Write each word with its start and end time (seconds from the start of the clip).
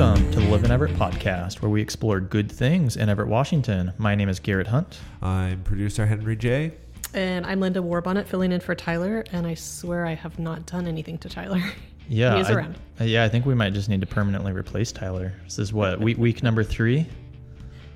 Welcome 0.00 0.30
to 0.30 0.40
the 0.40 0.48
Live 0.48 0.64
in 0.64 0.70
Everett 0.70 0.94
podcast, 0.94 1.60
where 1.60 1.68
we 1.68 1.82
explore 1.82 2.20
good 2.20 2.50
things 2.50 2.96
in 2.96 3.10
Everett, 3.10 3.28
Washington. 3.28 3.92
My 3.98 4.14
name 4.14 4.30
is 4.30 4.40
Garrett 4.40 4.66
Hunt. 4.66 4.98
I'm 5.20 5.62
producer 5.62 6.06
Henry 6.06 6.36
J. 6.36 6.72
And 7.12 7.44
I'm 7.44 7.60
Linda 7.60 7.80
Warbonnet 7.80 8.26
filling 8.26 8.50
in 8.50 8.60
for 8.60 8.74
Tyler, 8.74 9.26
and 9.32 9.46
I 9.46 9.52
swear 9.52 10.06
I 10.06 10.14
have 10.14 10.38
not 10.38 10.64
done 10.64 10.86
anything 10.86 11.18
to 11.18 11.28
Tyler. 11.28 11.60
Yeah, 12.08 12.36
he 12.36 12.40
is 12.40 12.48
I, 12.48 12.54
around. 12.54 12.76
uh, 12.98 13.04
yeah, 13.04 13.24
I 13.24 13.28
think 13.28 13.44
we 13.44 13.54
might 13.54 13.74
just 13.74 13.90
need 13.90 14.00
to 14.00 14.06
permanently 14.06 14.52
replace 14.52 14.90
Tyler. 14.90 15.34
This 15.44 15.58
is 15.58 15.72
what 15.72 16.00
week 16.00 16.16
week 16.16 16.42
number 16.42 16.64
three. 16.64 17.06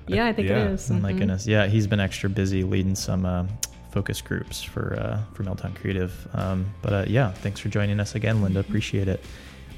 Yeah, 0.07 0.27
I 0.27 0.31
think 0.31 0.47
yeah. 0.47 0.65
it 0.65 0.71
is. 0.73 0.91
Oh 0.91 0.93
my 0.93 1.11
Mhm. 1.11 1.17
goodness, 1.17 1.47
yeah, 1.47 1.65
he's 1.65 1.87
been 1.87 1.99
extra 1.99 2.29
busy 2.29 2.63
leading 2.63 2.93
some 2.95 3.25
uh, 3.25 3.45
focus 3.91 4.21
groups 4.21 4.61
for 4.61 4.95
uh, 4.99 5.19
for 5.33 5.43
Meltdown 5.43 5.75
Creative. 5.75 6.13
Um, 6.33 6.67
but 6.83 6.93
uh, 6.93 7.05
yeah, 7.07 7.31
thanks 7.31 7.59
for 7.59 7.69
joining 7.69 7.99
us 7.99 8.13
again, 8.13 8.43
Linda. 8.43 8.59
Appreciate 8.59 9.07
it. 9.07 9.25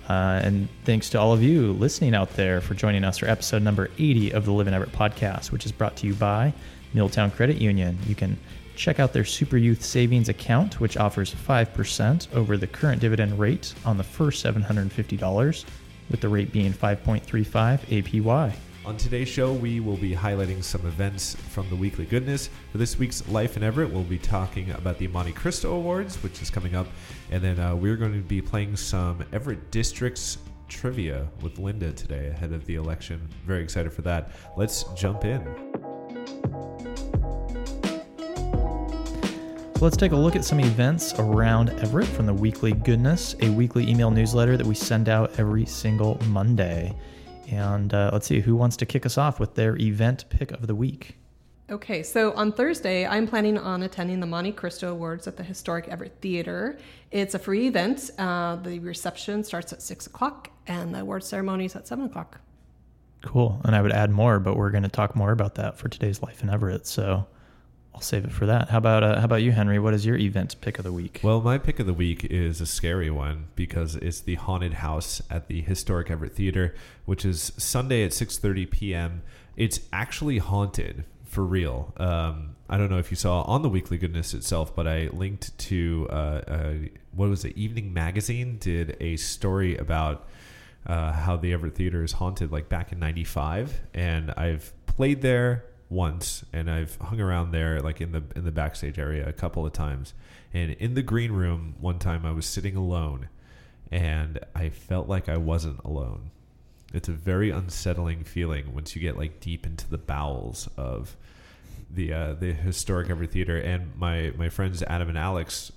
Uh, 0.08 0.40
and 0.44 0.70
thanks 0.86 1.10
to 1.10 1.20
all 1.20 1.34
of 1.34 1.44
you 1.44 1.74
listening 1.74 2.16
out 2.16 2.30
there 2.36 2.62
for 2.62 2.74
joining 2.74 3.04
us 3.04 3.18
for 3.18 3.28
episode 3.28 3.62
number 3.62 3.90
80 3.98 4.32
of 4.32 4.46
the 4.46 4.52
Live 4.52 4.68
in 4.68 4.74
Everett 4.74 4.94
podcast, 4.94 5.52
which 5.52 5.66
is 5.66 5.72
brought 5.72 5.98
to 5.98 6.08
you 6.08 6.14
by 6.14 6.54
Milltown 6.94 7.30
Credit 7.30 7.58
Union. 7.58 7.98
You 8.08 8.16
can 8.16 8.38
check 8.78 9.00
out 9.00 9.12
their 9.12 9.26
Super 9.26 9.58
Youth 9.58 9.84
Savings 9.84 10.30
account, 10.30 10.80
which 10.80 10.96
offers 10.96 11.34
5% 11.34 12.34
over 12.34 12.56
the 12.56 12.68
current 12.68 13.02
dividend 13.02 13.38
rate 13.38 13.74
on 13.84 13.98
the 13.98 14.04
first 14.04 14.46
$750, 14.46 15.66
with 16.10 16.22
the 16.22 16.30
rate 16.30 16.54
being 16.54 16.72
5.35 16.72 17.80
APY. 17.80 18.56
On 18.88 18.96
today's 18.96 19.28
show, 19.28 19.52
we 19.52 19.82
will 19.82 19.98
be 19.98 20.16
highlighting 20.16 20.64
some 20.64 20.86
events 20.86 21.36
from 21.36 21.68
the 21.68 21.76
weekly 21.76 22.06
goodness. 22.06 22.50
For 22.72 22.78
this 22.78 22.98
week's 22.98 23.28
Life 23.28 23.58
in 23.58 23.64
Everett, 23.64 23.92
we'll 23.92 24.04
be 24.04 24.18
talking 24.18 24.72
about 24.72 24.98
the 24.98 25.10
Monte 25.10 25.34
Cristo 25.34 25.76
Awards, 25.76 26.16
which 26.24 26.42
is 26.42 26.50
coming 26.50 26.74
up. 26.74 26.88
And 27.30 27.44
then 27.44 27.60
uh, 27.60 27.76
we're 27.76 27.98
going 27.98 28.14
to 28.14 28.22
be 28.22 28.42
playing 28.42 28.78
some 28.78 29.26
Everett 29.34 29.72
Districts 29.72 30.38
trivia 30.70 31.28
with 31.42 31.60
Linda 31.60 31.92
today 31.92 32.28
ahead 32.28 32.54
of 32.54 32.66
the 32.66 32.76
election. 32.76 33.28
Very 33.46 33.62
excited 33.62 33.92
for 33.92 34.04
that. 34.04 34.32
Let's 34.56 34.86
jump 34.96 35.26
in. 35.26 35.44
So 39.76 39.84
let's 39.84 39.98
take 39.98 40.14
a 40.14 40.16
look 40.16 40.38
at 40.38 40.46
some 40.46 40.62
events 40.62 41.14
around 41.16 41.72
Everett 41.72 42.08
from 42.08 42.26
the 42.26 42.34
Weekly 42.34 42.72
Goodness, 42.72 43.36
a 43.42 43.50
weekly 43.50 43.86
email 43.90 44.12
newsletter 44.12 44.56
that 44.56 44.66
we 44.66 44.76
send 44.76 45.10
out 45.10 45.38
every 45.38 45.66
single 45.66 46.18
Monday. 46.28 46.96
And 47.48 47.94
uh, 47.94 48.10
let's 48.14 48.28
see, 48.28 48.42
who 48.42 48.56
wants 48.56 48.78
to 48.78 48.86
kick 48.86 49.06
us 49.06 49.18
off 49.18 49.40
with 49.40 49.56
their 49.56 49.76
event 49.78 50.26
pick 50.30 50.52
of 50.52 50.68
the 50.68 50.76
week? 50.76 51.18
Okay, 51.70 52.02
so 52.02 52.32
on 52.34 52.54
Thursday, 52.54 53.06
I'm 53.06 53.28
planning 53.28 53.58
on 53.58 53.84
attending 53.84 54.22
the 54.22 54.26
Monte 54.26 54.54
Cristo 54.54 54.92
Awards 54.92 55.28
at 55.28 55.36
the 55.36 55.44
Historic 55.44 55.90
Everett 55.90 56.18
Theater. 56.22 56.78
It's 57.12 57.36
a 57.36 57.40
free 57.40 57.68
event. 57.68 58.10
Uh, 58.18 58.56
the 58.56 58.80
reception 58.80 59.44
starts 59.44 59.74
at 59.74 59.82
6 59.82 60.08
o'clock, 60.08 60.50
and 60.66 60.96
the 60.96 61.02
award 61.02 61.26
ceremony 61.26 61.66
is 61.66 61.76
at 61.76 61.86
7 61.86 62.06
o'clock. 62.06 62.40
Cool. 63.22 63.60
And 63.66 63.76
I 63.76 63.82
would 63.82 63.92
add 63.92 64.12
more, 64.12 64.40
but 64.40 64.56
we're 64.56 64.70
going 64.70 64.84
to 64.84 64.90
talk 64.90 65.16
more 65.16 65.32
about 65.32 65.56
that 65.56 65.78
for 65.78 65.90
today's 65.90 66.22
Life 66.22 66.42
in 66.42 66.50
Everett. 66.50 66.88
So 66.88 67.28
I'll 67.98 68.02
save 68.02 68.26
it 68.26 68.32
for 68.32 68.46
that. 68.46 68.70
How 68.70 68.78
about 68.78 69.02
uh, 69.02 69.18
how 69.18 69.26
about 69.26 69.42
you, 69.42 69.52
Henry? 69.52 69.80
What 69.80 69.96
is 69.96 70.06
your 70.06 70.18
event 70.18 70.62
pick 70.62 70.78
of 70.78 70.84
the 70.84 70.94
week? 70.94 71.20
Well, 71.24 71.42
my 71.42 71.58
pick 71.58 71.80
of 71.80 71.88
the 71.88 71.96
week 71.96 72.24
is 72.26 72.62
a 72.62 72.68
scary 72.68 73.10
one 73.10 73.48
because 73.56 73.96
it's 73.96 74.20
the 74.20 74.36
haunted 74.36 74.76
house 74.76 75.20
at 75.32 75.48
the 75.48 75.62
Historic 75.62 76.12
Everett 76.12 76.36
Theater, 76.36 76.76
which 77.06 77.26
is 77.26 77.54
Sunday 77.58 78.04
at 78.04 78.12
6:30 78.12 78.70
p.m. 78.70 79.24
It's 79.56 79.80
actually 79.92 80.38
haunted 80.38 81.06
for 81.26 81.44
real. 81.44 81.92
Um, 81.98 82.56
I 82.70 82.78
don't 82.78 82.92
know 82.92 83.00
if 83.00 83.10
you 83.10 83.18
saw 83.18 83.42
on 83.42 83.64
the 83.64 83.70
Weekly 83.70 83.98
Goodness 83.98 84.36
itself, 84.36 84.76
but 84.76 84.88
I 84.88 85.08
linked 85.12 85.58
to 85.58 86.08
uh, 86.12 86.74
what 87.16 87.30
was 87.30 87.46
it? 87.46 87.58
Evening 87.58 87.94
Magazine 87.94 88.60
did 88.60 88.96
a 89.00 89.16
story 89.16 89.76
about 89.76 90.28
uh, 90.86 91.14
how 91.14 91.36
the 91.36 91.52
Everett 91.52 91.74
Theater 91.74 92.04
is 92.04 92.12
haunted, 92.12 92.52
like 92.52 92.70
back 92.70 92.92
in 92.92 93.00
'95, 93.00 93.82
and 93.96 94.30
I've 94.38 94.72
played 94.86 95.24
there 95.24 95.66
once, 95.90 96.44
and 96.52 96.70
I've 96.70 96.96
hung 96.98 97.22
around 97.22 97.52
there, 97.52 97.80
like 97.82 98.02
in 98.02 98.12
the 98.12 98.24
in 98.36 98.44
the 98.44 98.52
backstage 98.52 99.00
area, 99.00 99.28
a 99.28 99.34
couple 99.34 99.66
of 99.66 99.74
times. 99.74 100.14
And 100.54 100.72
in 100.74 100.94
the 100.94 101.02
green 101.02 101.32
room, 101.32 101.76
one 101.80 102.00
time 102.00 102.26
I 102.26 102.32
was 102.32 102.46
sitting 102.46 102.76
alone, 102.76 103.30
and 103.92 104.40
I 104.56 104.70
felt 104.70 105.08
like 105.08 105.30
I 105.30 105.38
wasn't 105.38 105.80
alone. 105.84 106.32
It's 106.94 107.10
a 107.10 107.14
very 107.14 107.50
unsettling 107.50 108.24
feeling 108.24 108.74
once 108.74 108.96
you 108.96 109.02
get 109.02 109.18
like 109.18 109.40
deep 109.40 109.66
into 109.66 109.90
the 109.90 109.98
bowels 109.98 110.70
of 110.78 111.16
the 111.90 112.14
uh, 112.14 112.34
the 112.34 112.54
historic 112.54 113.10
Everett 113.10 113.32
Theater. 113.32 113.58
And 113.58 113.96
my 113.98 114.34
my 114.38 114.50
friends 114.50 114.84
Adam 114.84 115.10
and 115.10 115.18
Alex 115.18 115.72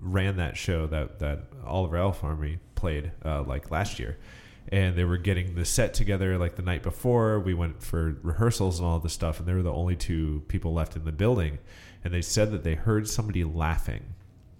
ran 0.00 0.36
that 0.36 0.56
show 0.56 0.86
that 0.86 1.18
that 1.18 1.40
Oliver 1.64 1.96
Elf 1.96 2.22
Army 2.22 2.58
played 2.74 3.12
uh, 3.24 3.42
like 3.42 3.70
last 3.70 3.98
year, 3.98 4.18
and 4.70 4.96
they 4.96 5.04
were 5.04 5.16
getting 5.16 5.54
the 5.54 5.64
set 5.64 5.94
together 5.94 6.36
like 6.38 6.56
the 6.56 6.62
night 6.62 6.82
before. 6.82 7.40
We 7.40 7.54
went 7.54 7.82
for 7.82 8.16
rehearsals 8.22 8.78
and 8.78 8.86
all 8.86 8.98
this 8.98 9.12
stuff, 9.12 9.38
and 9.38 9.48
they 9.48 9.54
were 9.54 9.62
the 9.62 9.72
only 9.72 9.96
two 9.96 10.42
people 10.48 10.72
left 10.74 10.96
in 10.96 11.04
the 11.04 11.12
building. 11.12 11.58
And 12.04 12.12
they 12.14 12.22
said 12.22 12.52
that 12.52 12.64
they 12.64 12.74
heard 12.74 13.08
somebody 13.08 13.44
laughing, 13.44 14.14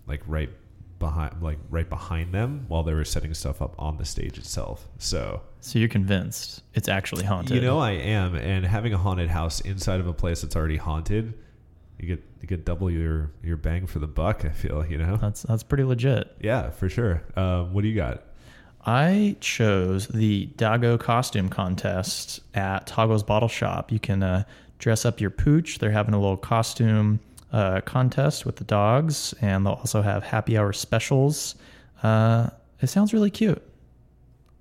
like 0.06 0.22
right 0.26 0.50
behind, 0.98 1.40
like 1.42 1.58
right 1.70 1.88
behind 1.88 2.32
them 2.34 2.64
while 2.68 2.82
they 2.82 2.92
were 2.92 3.04
setting 3.04 3.32
stuff 3.34 3.62
up 3.62 3.74
on 3.78 3.96
the 3.98 4.04
stage 4.04 4.38
itself. 4.38 4.88
So 4.98 5.42
So 5.60 5.78
you're 5.78 5.88
convinced 5.88 6.62
it's 6.74 6.88
actually 6.88 7.24
haunted? 7.24 7.54
you 7.54 7.62
know 7.62 7.78
I 7.78 7.92
am, 7.92 8.34
and 8.34 8.66
having 8.66 8.92
a 8.94 8.98
haunted 8.98 9.28
house 9.30 9.60
inside 9.60 10.00
of 10.00 10.06
a 10.08 10.12
place 10.14 10.42
that's 10.42 10.56
already 10.56 10.76
haunted, 10.78 11.34
you 11.98 12.08
get 12.08 12.24
you 12.40 12.48
get 12.48 12.64
double 12.64 12.90
your 12.90 13.32
your 13.42 13.56
bang 13.56 13.86
for 13.86 13.98
the 13.98 14.06
buck. 14.06 14.44
I 14.44 14.50
feel 14.50 14.84
you 14.86 14.98
know. 14.98 15.16
that's 15.16 15.42
that's 15.42 15.62
pretty 15.62 15.84
legit. 15.84 16.34
Yeah, 16.40 16.70
for 16.70 16.88
sure. 16.88 17.22
Um, 17.36 17.72
what 17.74 17.82
do 17.82 17.88
you 17.88 17.96
got? 17.96 18.24
I 18.88 19.36
chose 19.40 20.08
the 20.08 20.48
Dago 20.56 20.98
costume 20.98 21.50
contest 21.50 22.40
at 22.54 22.86
Toggle's 22.86 23.22
Bottle 23.22 23.48
Shop. 23.48 23.92
You 23.92 24.00
can 24.00 24.22
uh, 24.22 24.44
dress 24.78 25.04
up 25.04 25.20
your 25.20 25.28
pooch. 25.28 25.78
They're 25.78 25.90
having 25.90 26.14
a 26.14 26.18
little 26.18 26.38
costume 26.38 27.20
uh, 27.52 27.82
contest 27.82 28.46
with 28.46 28.56
the 28.56 28.64
dogs, 28.64 29.34
and 29.42 29.66
they'll 29.66 29.74
also 29.74 30.00
have 30.00 30.22
happy 30.22 30.56
hour 30.56 30.72
specials. 30.72 31.54
Uh, 32.02 32.48
it 32.80 32.86
sounds 32.86 33.12
really 33.12 33.30
cute. 33.30 33.62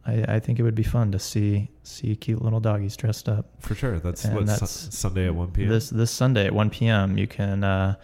I, 0.05 0.25
I 0.27 0.39
think 0.41 0.59
it 0.59 0.63
would 0.63 0.75
be 0.75 0.83
fun 0.83 1.13
to 1.13 1.19
see 1.19 1.69
see 1.83 2.13
cute 2.17 2.41
little 2.41 2.59
doggies 2.59 2.97
dressed 2.97 3.29
up. 3.29 3.45
For 3.59 3.75
sure. 3.75 3.97
That's 3.97 4.25
what 4.25 4.45
that's 4.45 4.69
Sun- 4.69 4.91
Sunday 4.91 5.27
at 5.27 5.35
one 5.35 5.51
p.m. 5.51 5.69
This 5.69 5.89
this 5.89 6.11
Sunday 6.11 6.47
at 6.47 6.53
1 6.53 6.69
p.m. 6.69 7.17
You 7.17 7.27
can, 7.27 7.63
uh, 7.63 7.95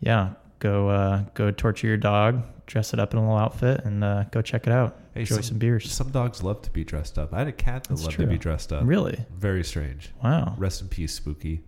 yeah, 0.00 0.34
go 0.60 0.88
uh, 0.88 1.24
go 1.34 1.50
torture 1.50 1.88
your 1.88 1.96
dog, 1.96 2.42
dress 2.66 2.92
it 2.94 3.00
up 3.00 3.12
in 3.12 3.18
a 3.18 3.22
little 3.22 3.36
outfit, 3.36 3.84
and 3.84 4.04
uh, 4.04 4.24
go 4.30 4.40
check 4.42 4.66
it 4.68 4.72
out. 4.72 4.96
Hey, 5.14 5.20
Enjoy 5.20 5.34
some- 5.36 5.42
some 5.42 5.58
beers. 5.58 5.90
Some 5.92 6.10
dogs 6.10 6.42
love 6.42 6.62
to 6.62 6.70
be 6.70 6.84
dressed 6.84 7.18
up. 7.18 7.34
I 7.34 7.38
had 7.38 7.48
a 7.48 7.52
cat 7.52 7.82
that 7.84 7.88
That's 7.90 8.02
loved 8.04 8.14
true. 8.14 8.26
to 8.26 8.30
be 8.30 8.38
dressed 8.38 8.72
up. 8.72 8.82
Really? 8.86 9.18
Very 9.36 9.64
strange. 9.64 10.10
Wow. 10.22 10.54
Rest 10.56 10.80
in 10.82 10.88
peace, 10.88 11.12
Spooky. 11.14 11.62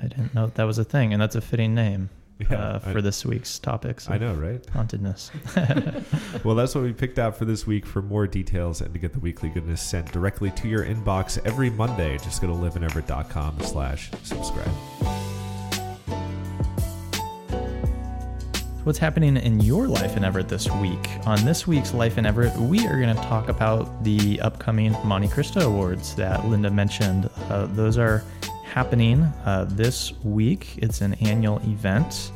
I 0.00 0.08
didn't 0.08 0.34
know 0.34 0.46
that 0.48 0.64
was 0.64 0.78
a 0.78 0.84
thing, 0.84 1.12
and 1.12 1.22
that's 1.22 1.36
a 1.36 1.40
fitting 1.40 1.74
name 1.74 2.10
Yeah, 2.50 2.56
uh, 2.56 2.78
for 2.80 2.98
I- 2.98 3.00
this 3.00 3.24
week's 3.26 3.58
topics. 3.58 4.08
I 4.10 4.18
know, 4.18 4.34
right? 4.34 4.64
Hauntedness. 4.70 5.30
Well, 6.44 6.54
that's 6.54 6.74
what 6.74 6.84
we 6.84 6.92
picked 6.92 7.18
out 7.18 7.36
for 7.36 7.44
this 7.44 7.66
week. 7.66 7.84
For 7.84 8.00
more 8.02 8.26
details 8.26 8.80
and 8.80 8.92
to 8.94 8.98
get 9.00 9.12
the 9.12 9.18
weekly 9.18 9.48
goodness 9.48 9.82
sent 9.82 10.10
directly 10.12 10.50
to 10.52 10.68
your 10.68 10.84
inbox 10.84 11.38
every 11.44 11.68
Monday, 11.70 12.16
just 12.18 12.40
go 12.40 12.46
to 12.46 12.52
liveineverett.com 12.52 13.60
slash 13.60 14.10
subscribe. 14.22 15.27
What's 18.84 18.98
happening 18.98 19.36
in 19.36 19.60
your 19.60 19.88
life 19.88 20.16
in 20.16 20.24
Everett 20.24 20.48
this 20.48 20.70
week? 20.70 21.10
On 21.26 21.44
this 21.44 21.66
week's 21.66 21.92
Life 21.92 22.16
in 22.16 22.24
Everett, 22.24 22.56
we 22.56 22.86
are 22.86 22.98
going 22.98 23.14
to 23.14 23.22
talk 23.22 23.48
about 23.48 24.02
the 24.04 24.40
upcoming 24.40 24.92
Monte 25.04 25.28
Cristo 25.28 25.68
Awards 25.68 26.14
that 26.14 26.46
Linda 26.46 26.70
mentioned. 26.70 27.28
Uh, 27.50 27.66
those 27.66 27.98
are 27.98 28.22
happening 28.64 29.24
uh, 29.44 29.66
this 29.68 30.12
week. 30.22 30.78
It's 30.78 31.00
an 31.00 31.14
annual 31.14 31.58
event. 31.66 32.30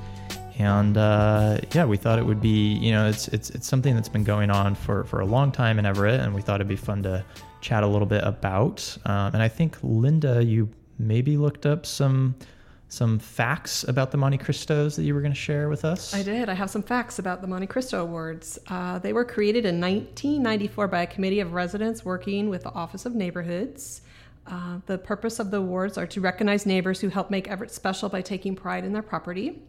And 0.58 0.98
uh, 0.98 1.58
yeah, 1.72 1.86
we 1.86 1.96
thought 1.96 2.18
it 2.18 2.26
would 2.26 2.40
be, 2.42 2.74
you 2.74 2.90
know, 2.90 3.08
it's 3.08 3.28
it's 3.28 3.50
it's 3.50 3.66
something 3.66 3.94
that's 3.94 4.08
been 4.08 4.24
going 4.24 4.50
on 4.50 4.74
for 4.74 5.04
for 5.04 5.20
a 5.20 5.26
long 5.26 5.52
time 5.52 5.78
in 5.78 5.86
Everett, 5.86 6.20
and 6.20 6.34
we 6.34 6.42
thought 6.42 6.56
it'd 6.56 6.68
be 6.68 6.76
fun 6.76 7.04
to 7.04 7.24
chat 7.60 7.82
a 7.82 7.86
little 7.86 8.06
bit 8.06 8.24
about. 8.24 8.98
Um, 9.06 9.32
and 9.32 9.42
I 9.42 9.48
think 9.48 9.78
Linda, 9.82 10.44
you 10.44 10.68
maybe 10.98 11.36
looked 11.36 11.66
up 11.66 11.86
some 11.86 12.34
some 12.92 13.18
facts 13.18 13.84
about 13.84 14.10
the 14.10 14.18
Monte 14.18 14.36
Cristos 14.36 14.96
that 14.96 15.04
you 15.04 15.14
were 15.14 15.22
going 15.22 15.32
to 15.32 15.38
share 15.38 15.70
with 15.70 15.82
us. 15.82 16.12
I 16.12 16.22
did. 16.22 16.50
I 16.50 16.52
have 16.54 16.68
some 16.68 16.82
facts 16.82 17.18
about 17.18 17.40
the 17.40 17.46
Monte 17.46 17.66
Cristo 17.66 18.02
Awards. 18.02 18.58
Uh, 18.68 18.98
they 18.98 19.14
were 19.14 19.24
created 19.24 19.64
in 19.64 19.80
1994 19.80 20.88
by 20.88 21.00
a 21.00 21.06
committee 21.06 21.40
of 21.40 21.54
residents 21.54 22.04
working 22.04 22.50
with 22.50 22.64
the 22.64 22.72
Office 22.72 23.06
of 23.06 23.14
Neighborhoods. 23.14 24.02
Uh, 24.46 24.80
the 24.84 24.98
purpose 24.98 25.38
of 25.38 25.50
the 25.50 25.56
awards 25.56 25.96
are 25.96 26.06
to 26.06 26.20
recognize 26.20 26.66
neighbors 26.66 27.00
who 27.00 27.08
help 27.08 27.30
make 27.30 27.48
Everett 27.48 27.70
special 27.70 28.10
by 28.10 28.20
taking 28.20 28.54
pride 28.54 28.84
in 28.84 28.92
their 28.92 29.00
property. 29.00 29.62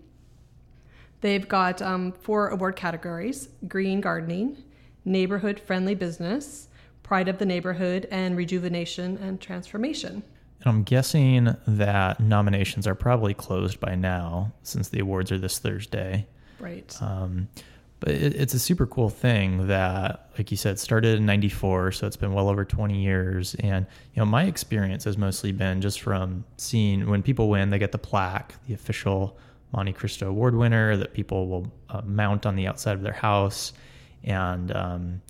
They've 1.21 1.47
got 1.47 1.81
um, 1.81 2.11
four 2.11 2.49
award 2.49 2.75
categories 2.75 3.47
green 3.69 4.01
gardening, 4.01 4.61
neighborhood 5.05 5.61
friendly 5.61 5.95
business, 5.95 6.67
pride 7.03 7.29
of 7.29 7.37
the 7.37 7.45
neighborhood, 7.45 8.05
and 8.11 8.35
rejuvenation 8.35 9.15
and 9.15 9.39
transformation. 9.39 10.23
And 10.63 10.73
I'm 10.73 10.83
guessing 10.83 11.55
that 11.67 12.19
nominations 12.19 12.87
are 12.87 12.95
probably 12.95 13.33
closed 13.33 13.79
by 13.79 13.95
now 13.95 14.53
since 14.63 14.89
the 14.89 14.99
awards 14.99 15.31
are 15.31 15.37
this 15.37 15.59
Thursday. 15.59 16.25
Right. 16.59 16.95
Um, 17.01 17.49
but 17.99 18.11
it, 18.11 18.35
it's 18.35 18.53
a 18.53 18.59
super 18.59 18.85
cool 18.85 19.09
thing 19.09 19.67
that, 19.67 20.29
like 20.37 20.51
you 20.51 20.57
said, 20.57 20.79
started 20.79 21.17
in 21.17 21.25
'94, 21.25 21.93
so 21.93 22.07
it's 22.07 22.15
been 22.15 22.33
well 22.33 22.49
over 22.49 22.63
20 22.63 23.01
years. 23.01 23.55
And 23.55 23.85
you 24.13 24.21
know, 24.21 24.25
my 24.25 24.43
experience 24.43 25.03
has 25.03 25.17
mostly 25.17 25.51
been 25.51 25.81
just 25.81 26.01
from 26.01 26.45
seeing 26.57 27.09
when 27.09 27.23
people 27.23 27.49
win, 27.49 27.69
they 27.69 27.79
get 27.79 27.91
the 27.91 27.97
plaque, 27.97 28.55
the 28.67 28.73
official 28.73 29.37
Monte 29.73 29.93
Cristo 29.93 30.29
Award 30.29 30.55
winner 30.55 30.95
that 30.95 31.13
people 31.13 31.47
will 31.47 31.73
uh, 31.89 32.01
mount 32.05 32.45
on 32.45 32.55
the 32.55 32.67
outside 32.67 32.95
of 32.95 33.01
their 33.01 33.13
house. 33.13 33.73
And 34.23 34.73
um, 34.75 35.21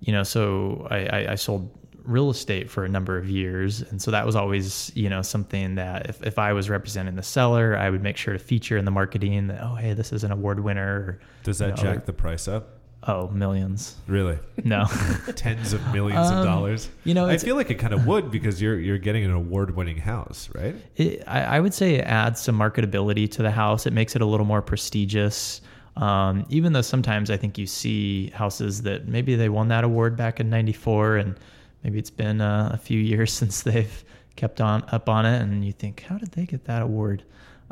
you 0.00 0.12
know, 0.12 0.22
so 0.22 0.86
I, 0.90 1.06
I, 1.06 1.32
I 1.32 1.34
sold 1.36 1.70
real 2.04 2.30
estate 2.30 2.70
for 2.70 2.84
a 2.84 2.88
number 2.88 3.16
of 3.18 3.28
years. 3.28 3.82
And 3.82 4.00
so 4.00 4.10
that 4.10 4.24
was 4.26 4.36
always, 4.36 4.92
you 4.94 5.08
know, 5.08 5.22
something 5.22 5.74
that 5.76 6.06
if, 6.08 6.22
if 6.22 6.38
I 6.38 6.52
was 6.52 6.68
representing 6.70 7.16
the 7.16 7.22
seller, 7.22 7.76
I 7.76 7.90
would 7.90 8.02
make 8.02 8.16
sure 8.16 8.32
to 8.34 8.38
feature 8.38 8.76
in 8.76 8.84
the 8.84 8.90
marketing 8.90 9.46
that, 9.48 9.60
oh, 9.62 9.74
hey, 9.74 9.94
this 9.94 10.12
is 10.12 10.22
an 10.24 10.30
award 10.30 10.60
winner. 10.60 11.18
Does 11.44 11.58
that 11.58 11.70
you 11.78 11.84
know, 11.84 11.92
jack 11.94 12.02
or- 12.02 12.06
the 12.06 12.12
price 12.12 12.46
up? 12.48 12.68
Oh, 13.06 13.28
millions. 13.28 13.96
Really? 14.06 14.38
No. 14.64 14.86
Tens 15.36 15.74
of 15.74 15.92
millions 15.92 16.30
of 16.30 16.38
Um, 16.38 16.44
dollars. 16.46 16.88
you 17.04 17.12
know, 17.12 17.26
I 17.26 17.36
feel 17.36 17.54
like 17.54 17.70
it 17.70 17.74
kind 17.74 17.92
of 17.92 18.06
would 18.06 18.30
because 18.30 18.62
you're 18.62 18.78
you're 18.78 18.96
getting 18.96 19.26
an 19.26 19.30
award-winning 19.32 19.98
house, 19.98 20.48
right? 20.54 20.74
it, 20.96 21.22
I, 21.26 21.42
I 21.42 21.60
would 21.60 21.74
say 21.74 21.96
it 21.96 22.04
adds 22.06 22.40
some 22.40 22.58
marketability 22.58 23.30
to 23.32 23.42
the 23.42 23.50
house. 23.50 23.86
It 23.86 23.92
makes 23.92 24.16
it 24.16 24.22
a 24.22 24.24
little 24.26 24.46
more 24.46 24.62
prestigious. 24.62 25.60
Um, 25.98 26.46
even 26.48 26.72
though 26.72 26.80
sometimes 26.80 27.30
I 27.30 27.36
think 27.36 27.58
you 27.58 27.66
see 27.66 28.28
houses 28.30 28.80
that 28.82 29.06
maybe 29.06 29.36
they 29.36 29.50
won 29.50 29.68
that 29.68 29.84
award 29.84 30.16
back 30.16 30.40
in 30.40 30.48
'94, 30.48 31.16
and 31.18 31.36
maybe 31.84 31.98
it's 31.98 32.10
been 32.10 32.40
uh, 32.40 32.70
a 32.72 32.78
few 32.78 32.98
years 33.12 33.32
since 33.32 33.62
they've 33.62 34.04
kept 34.36 34.60
on 34.60 34.84
up 34.88 35.08
on 35.08 35.26
it, 35.26 35.40
and 35.40 35.64
you 35.64 35.72
think, 35.72 36.02
how 36.02 36.18
did 36.18 36.32
they 36.32 36.46
get 36.46 36.64
that 36.64 36.82
award? 36.82 37.22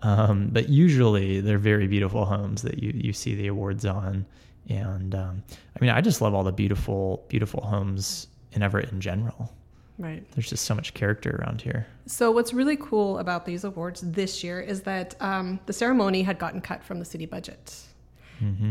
Um, 0.01 0.49
but 0.53 0.69
usually 0.69 1.41
they're 1.41 1.59
very 1.59 1.87
beautiful 1.87 2.25
homes 2.25 2.63
that 2.63 2.83
you 2.83 2.93
you 2.95 3.13
see 3.13 3.35
the 3.35 3.49
awards 3.49 3.85
on, 3.85 4.27
and 4.69 5.15
um, 5.15 5.43
I 5.77 5.81
mean 5.81 5.91
I 5.91 6.01
just 6.01 6.21
love 6.21 6.35
all 6.35 6.45
the 6.45 6.53
beautiful 6.53 7.25
beautiful 7.29 7.63
homes 7.63 8.29
in 8.53 8.63
Everett 8.63 8.91
in 8.91 9.01
general. 9.01 9.53
Right. 9.99 10.29
There's 10.33 10.49
just 10.49 10.65
so 10.65 10.75
much 10.75 10.95
character 10.95 11.39
around 11.41 11.61
here. 11.61 11.87
So 12.07 12.31
what's 12.33 12.53
really 12.53 12.77
cool 12.77 13.19
about 13.19 13.45
these 13.45 13.63
awards 13.63 14.01
this 14.01 14.43
year 14.43 14.61
is 14.61 14.81
that 14.83 15.15
um, 15.21 15.61
the 15.67 15.73
ceremony 15.73 16.23
had 16.23 16.39
gotten 16.39 16.61
cut 16.61 16.83
from 16.83 16.99
the 16.99 17.05
city 17.05 17.27
budget, 17.27 17.77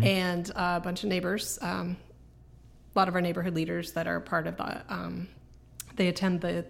and 0.03 0.49
uh, 0.51 0.73
a 0.75 0.79
bunch 0.81 1.03
of 1.03 1.09
neighbors, 1.09 1.57
um, 1.61 1.95
a 2.93 2.99
lot 2.99 3.07
of 3.07 3.15
our 3.15 3.21
neighborhood 3.21 3.55
leaders 3.55 3.91
that 3.93 4.07
are 4.07 4.19
part 4.19 4.47
of 4.47 4.57
the, 4.57 4.81
um, 4.93 5.27
they 5.95 6.07
attend 6.07 6.41
the 6.41 6.65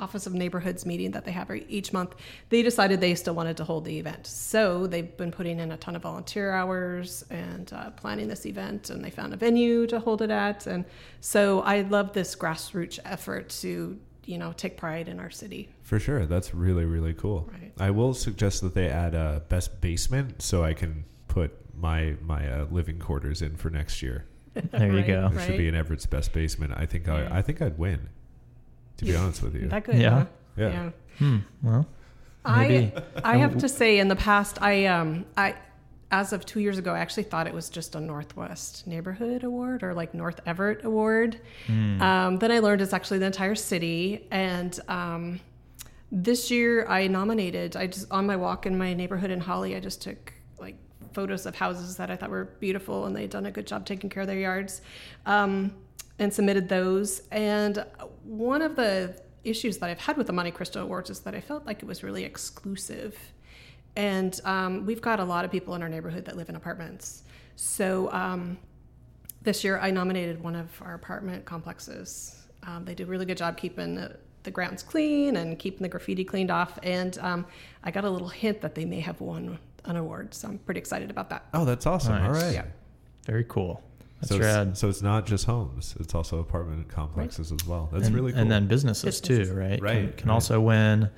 Office 0.00 0.26
of 0.26 0.34
Neighborhoods 0.34 0.86
meeting 0.86 1.10
that 1.10 1.24
they 1.24 1.32
have 1.32 1.50
each 1.68 1.92
month. 1.92 2.14
They 2.50 2.62
decided 2.62 3.00
they 3.00 3.14
still 3.14 3.34
wanted 3.34 3.56
to 3.56 3.64
hold 3.64 3.84
the 3.84 3.98
event, 3.98 4.26
so 4.26 4.86
they've 4.86 5.16
been 5.16 5.32
putting 5.32 5.58
in 5.58 5.72
a 5.72 5.76
ton 5.76 5.96
of 5.96 6.02
volunteer 6.02 6.52
hours 6.52 7.24
and 7.30 7.72
uh, 7.72 7.90
planning 7.90 8.28
this 8.28 8.46
event, 8.46 8.90
and 8.90 9.04
they 9.04 9.10
found 9.10 9.34
a 9.34 9.36
venue 9.36 9.86
to 9.88 9.98
hold 9.98 10.22
it 10.22 10.30
at, 10.30 10.66
and 10.66 10.84
so 11.20 11.60
I 11.62 11.82
love 11.82 12.12
this 12.12 12.36
grassroots 12.36 13.00
effort 13.04 13.48
to 13.60 13.98
you 14.24 14.38
know 14.38 14.52
take 14.56 14.76
pride 14.76 15.08
in 15.08 15.18
our 15.18 15.30
city. 15.30 15.70
For 15.82 15.98
sure. 15.98 16.26
That's 16.26 16.54
really, 16.54 16.84
really 16.84 17.14
cool. 17.14 17.48
Right. 17.50 17.72
I 17.78 17.90
will 17.90 18.14
suggest 18.14 18.60
that 18.60 18.74
they 18.74 18.88
add 18.88 19.14
a 19.14 19.42
best 19.48 19.80
basement 19.80 20.42
so 20.42 20.62
I 20.62 20.74
can 20.74 21.04
put 21.26 21.52
my 21.74 22.16
my 22.20 22.48
uh, 22.48 22.66
living 22.70 22.98
quarters 22.98 23.42
in 23.42 23.56
for 23.56 23.70
next 23.70 24.02
year. 24.02 24.26
There 24.72 24.88
you 24.90 24.96
Right, 24.98 25.06
go. 25.06 25.28
There 25.28 25.46
should 25.46 25.58
be 25.58 25.68
an 25.68 25.74
Everett's 25.74 26.06
best 26.06 26.32
basement. 26.32 26.72
I 26.76 26.86
think 26.86 27.06
Yeah. 27.06 27.28
I, 27.30 27.38
I 27.38 27.42
think 27.42 27.60
I'd 27.62 27.78
win. 27.78 28.08
To 28.98 29.04
be 29.04 29.12
Yeah. 29.12 29.20
honest 29.20 29.42
with 29.42 29.54
you. 29.54 29.68
That 29.68 29.84
good, 29.84 29.96
Yeah. 29.96 30.10
huh? 30.10 30.26
Yeah. 30.56 30.90
Hmm. 31.18 31.36
Well, 31.62 31.86
I 32.44 32.68
Maybe. 32.68 32.92
I 33.24 33.36
have 33.36 33.58
to 33.58 33.68
say, 33.68 33.98
in 33.98 34.08
the 34.08 34.16
past, 34.16 34.60
I 34.62 34.86
um 34.86 35.24
I 35.36 35.54
as 36.10 36.32
of 36.32 36.46
two 36.46 36.60
years 36.60 36.78
ago, 36.78 36.94
I 36.94 37.00
actually 37.00 37.24
thought 37.24 37.46
it 37.46 37.52
was 37.52 37.68
just 37.68 37.94
a 37.94 38.00
Northwest 38.00 38.86
Neighborhood 38.86 39.44
Award 39.44 39.82
or 39.82 39.92
like 39.92 40.14
North 40.14 40.40
Everett 40.46 40.82
Award. 40.84 41.38
Um, 41.68 42.38
then 42.38 42.50
I 42.50 42.60
learned 42.60 42.80
it's 42.80 42.94
actually 42.94 43.18
the 43.18 43.26
entire 43.26 43.54
city, 43.54 44.26
and 44.30 44.78
um, 44.88 45.40
this 46.10 46.50
year 46.50 46.86
I 46.88 47.08
nominated. 47.08 47.76
I 47.76 47.88
just 47.88 48.10
on 48.10 48.26
my 48.26 48.36
walk 48.36 48.64
in 48.64 48.78
my 48.78 48.94
neighborhood 48.94 49.30
in 49.30 49.40
Holly, 49.40 49.76
I 49.76 49.80
just 49.80 50.00
took 50.00 50.16
like 50.16 50.34
photos 51.12 51.46
of 51.46 51.54
houses 51.54 51.96
that 51.96 52.10
I 52.10 52.16
thought 52.16 52.30
were 52.30 52.46
beautiful, 52.60 53.06
and 53.06 53.16
they'd 53.16 53.30
done 53.30 53.46
a 53.46 53.50
good 53.50 53.66
job 53.66 53.86
taking 53.86 54.10
care 54.10 54.22
of 54.22 54.26
their 54.26 54.38
yards, 54.38 54.82
um, 55.26 55.74
and 56.18 56.32
submitted 56.32 56.68
those. 56.68 57.22
And 57.30 57.84
one 58.24 58.62
of 58.62 58.76
the 58.76 59.20
issues 59.44 59.78
that 59.78 59.90
I've 59.90 60.00
had 60.00 60.16
with 60.16 60.26
the 60.26 60.32
Monte 60.32 60.50
Cristo 60.52 60.82
Awards 60.82 61.10
is 61.10 61.20
that 61.20 61.34
I 61.34 61.40
felt 61.40 61.66
like 61.66 61.82
it 61.82 61.86
was 61.86 62.02
really 62.02 62.24
exclusive. 62.24 63.16
And 63.96 64.40
um, 64.44 64.86
we've 64.86 65.00
got 65.00 65.20
a 65.20 65.24
lot 65.24 65.44
of 65.44 65.50
people 65.50 65.74
in 65.74 65.82
our 65.82 65.88
neighborhood 65.88 66.24
that 66.26 66.36
live 66.36 66.48
in 66.48 66.56
apartments. 66.56 67.24
So 67.56 68.12
um, 68.12 68.58
this 69.42 69.64
year 69.64 69.78
I 69.78 69.90
nominated 69.90 70.42
one 70.42 70.54
of 70.54 70.70
our 70.82 70.94
apartment 70.94 71.44
complexes. 71.44 72.46
Um, 72.64 72.84
they 72.84 72.94
do 72.94 73.04
a 73.04 73.06
really 73.06 73.26
good 73.26 73.38
job 73.38 73.56
keeping 73.56 73.94
the, 73.94 74.16
grounds 74.50 74.82
clean 74.82 75.36
and 75.36 75.58
keeping 75.58 75.82
the 75.82 75.88
graffiti 75.90 76.24
cleaned 76.24 76.50
off. 76.50 76.78
And 76.82 77.18
um, 77.18 77.44
I 77.84 77.90
got 77.90 78.04
a 78.04 78.10
little 78.10 78.28
hint 78.28 78.62
that 78.62 78.74
they 78.74 78.86
may 78.86 79.00
have 79.00 79.20
won 79.20 79.58
an 79.88 79.96
award. 79.96 80.34
So 80.34 80.48
I'm 80.48 80.58
pretty 80.58 80.78
excited 80.78 81.10
about 81.10 81.30
that. 81.30 81.46
Oh, 81.54 81.64
that's 81.64 81.86
awesome. 81.86 82.14
Nice. 82.14 82.26
All 82.26 82.32
right. 82.32 82.54
Yeah. 82.54 82.64
very 83.26 83.44
cool. 83.48 83.82
That's 84.20 84.32
so 84.32 84.38
rad. 84.38 84.68
It's, 84.68 84.80
so 84.80 84.88
it's 84.88 85.02
not 85.02 85.26
just 85.26 85.44
homes; 85.46 85.94
it's 86.00 86.14
also 86.14 86.40
apartment 86.40 86.88
complexes 86.88 87.52
as 87.52 87.64
well. 87.66 87.88
That's 87.92 88.06
and, 88.06 88.14
really 88.16 88.32
cool. 88.32 88.40
And 88.40 88.50
then 88.50 88.66
businesses, 88.66 89.20
Businesses. 89.20 89.48
too, 89.48 89.54
right? 89.54 89.80
Right, 89.80 90.08
Can, 90.08 90.12
can 90.14 90.28
right. 90.28 90.34
also 90.34 90.60
win. 90.60 91.08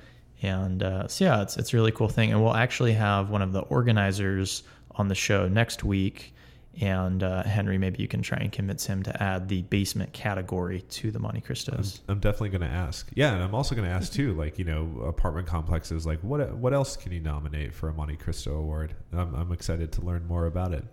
And 0.43 0.83
uh, 0.83 1.07
so 1.07 1.25
yeah, 1.25 1.41
it's 1.41 1.57
it's 1.57 1.73
a 1.73 1.77
really 1.77 1.91
cool 1.91 2.09
thing. 2.09 2.31
And 2.31 2.43
we'll 2.43 2.55
actually 2.55 2.93
have 2.93 3.29
one 3.29 3.41
of 3.41 3.53
the 3.53 3.61
organizers 3.61 4.63
on 4.95 5.07
the 5.07 5.15
show 5.15 5.47
next 5.47 5.83
week. 5.83 6.33
And 6.79 7.21
uh, 7.21 7.43
Henry, 7.43 7.77
maybe 7.77 8.01
you 8.01 8.07
can 8.07 8.21
try 8.21 8.37
and 8.37 8.51
convince 8.51 8.85
him 8.85 9.03
to 9.03 9.21
add 9.21 9.49
the 9.49 9.63
basement 9.63 10.13
category 10.13 10.81
to 10.81 11.11
the 11.11 11.19
Monte 11.19 11.39
I'm, 11.39 11.43
Cristos. 11.43 11.99
I'm 12.07 12.19
definitely 12.19 12.49
going 12.49 12.61
to 12.61 12.67
ask. 12.75 13.09
Yeah, 13.13 13.33
and 13.33 13.43
I'm 13.43 13.53
also 13.53 13.75
going 13.75 13.87
to 13.87 13.93
ask 13.93 14.13
too. 14.13 14.33
Like 14.33 14.57
you 14.57 14.63
know, 14.65 15.03
apartment 15.05 15.47
complexes. 15.47 16.05
Like 16.05 16.19
what 16.21 16.55
what 16.55 16.73
else 16.73 16.95
can 16.95 17.11
you 17.11 17.19
nominate 17.19 17.73
for 17.73 17.89
a 17.89 17.93
Monte 17.93 18.15
Cristo 18.15 18.57
award? 18.57 18.95
I'm 19.11 19.35
I'm 19.35 19.51
excited 19.51 19.91
to 19.93 20.01
learn 20.01 20.25
more 20.27 20.45
about 20.45 20.71
it. 20.73 20.85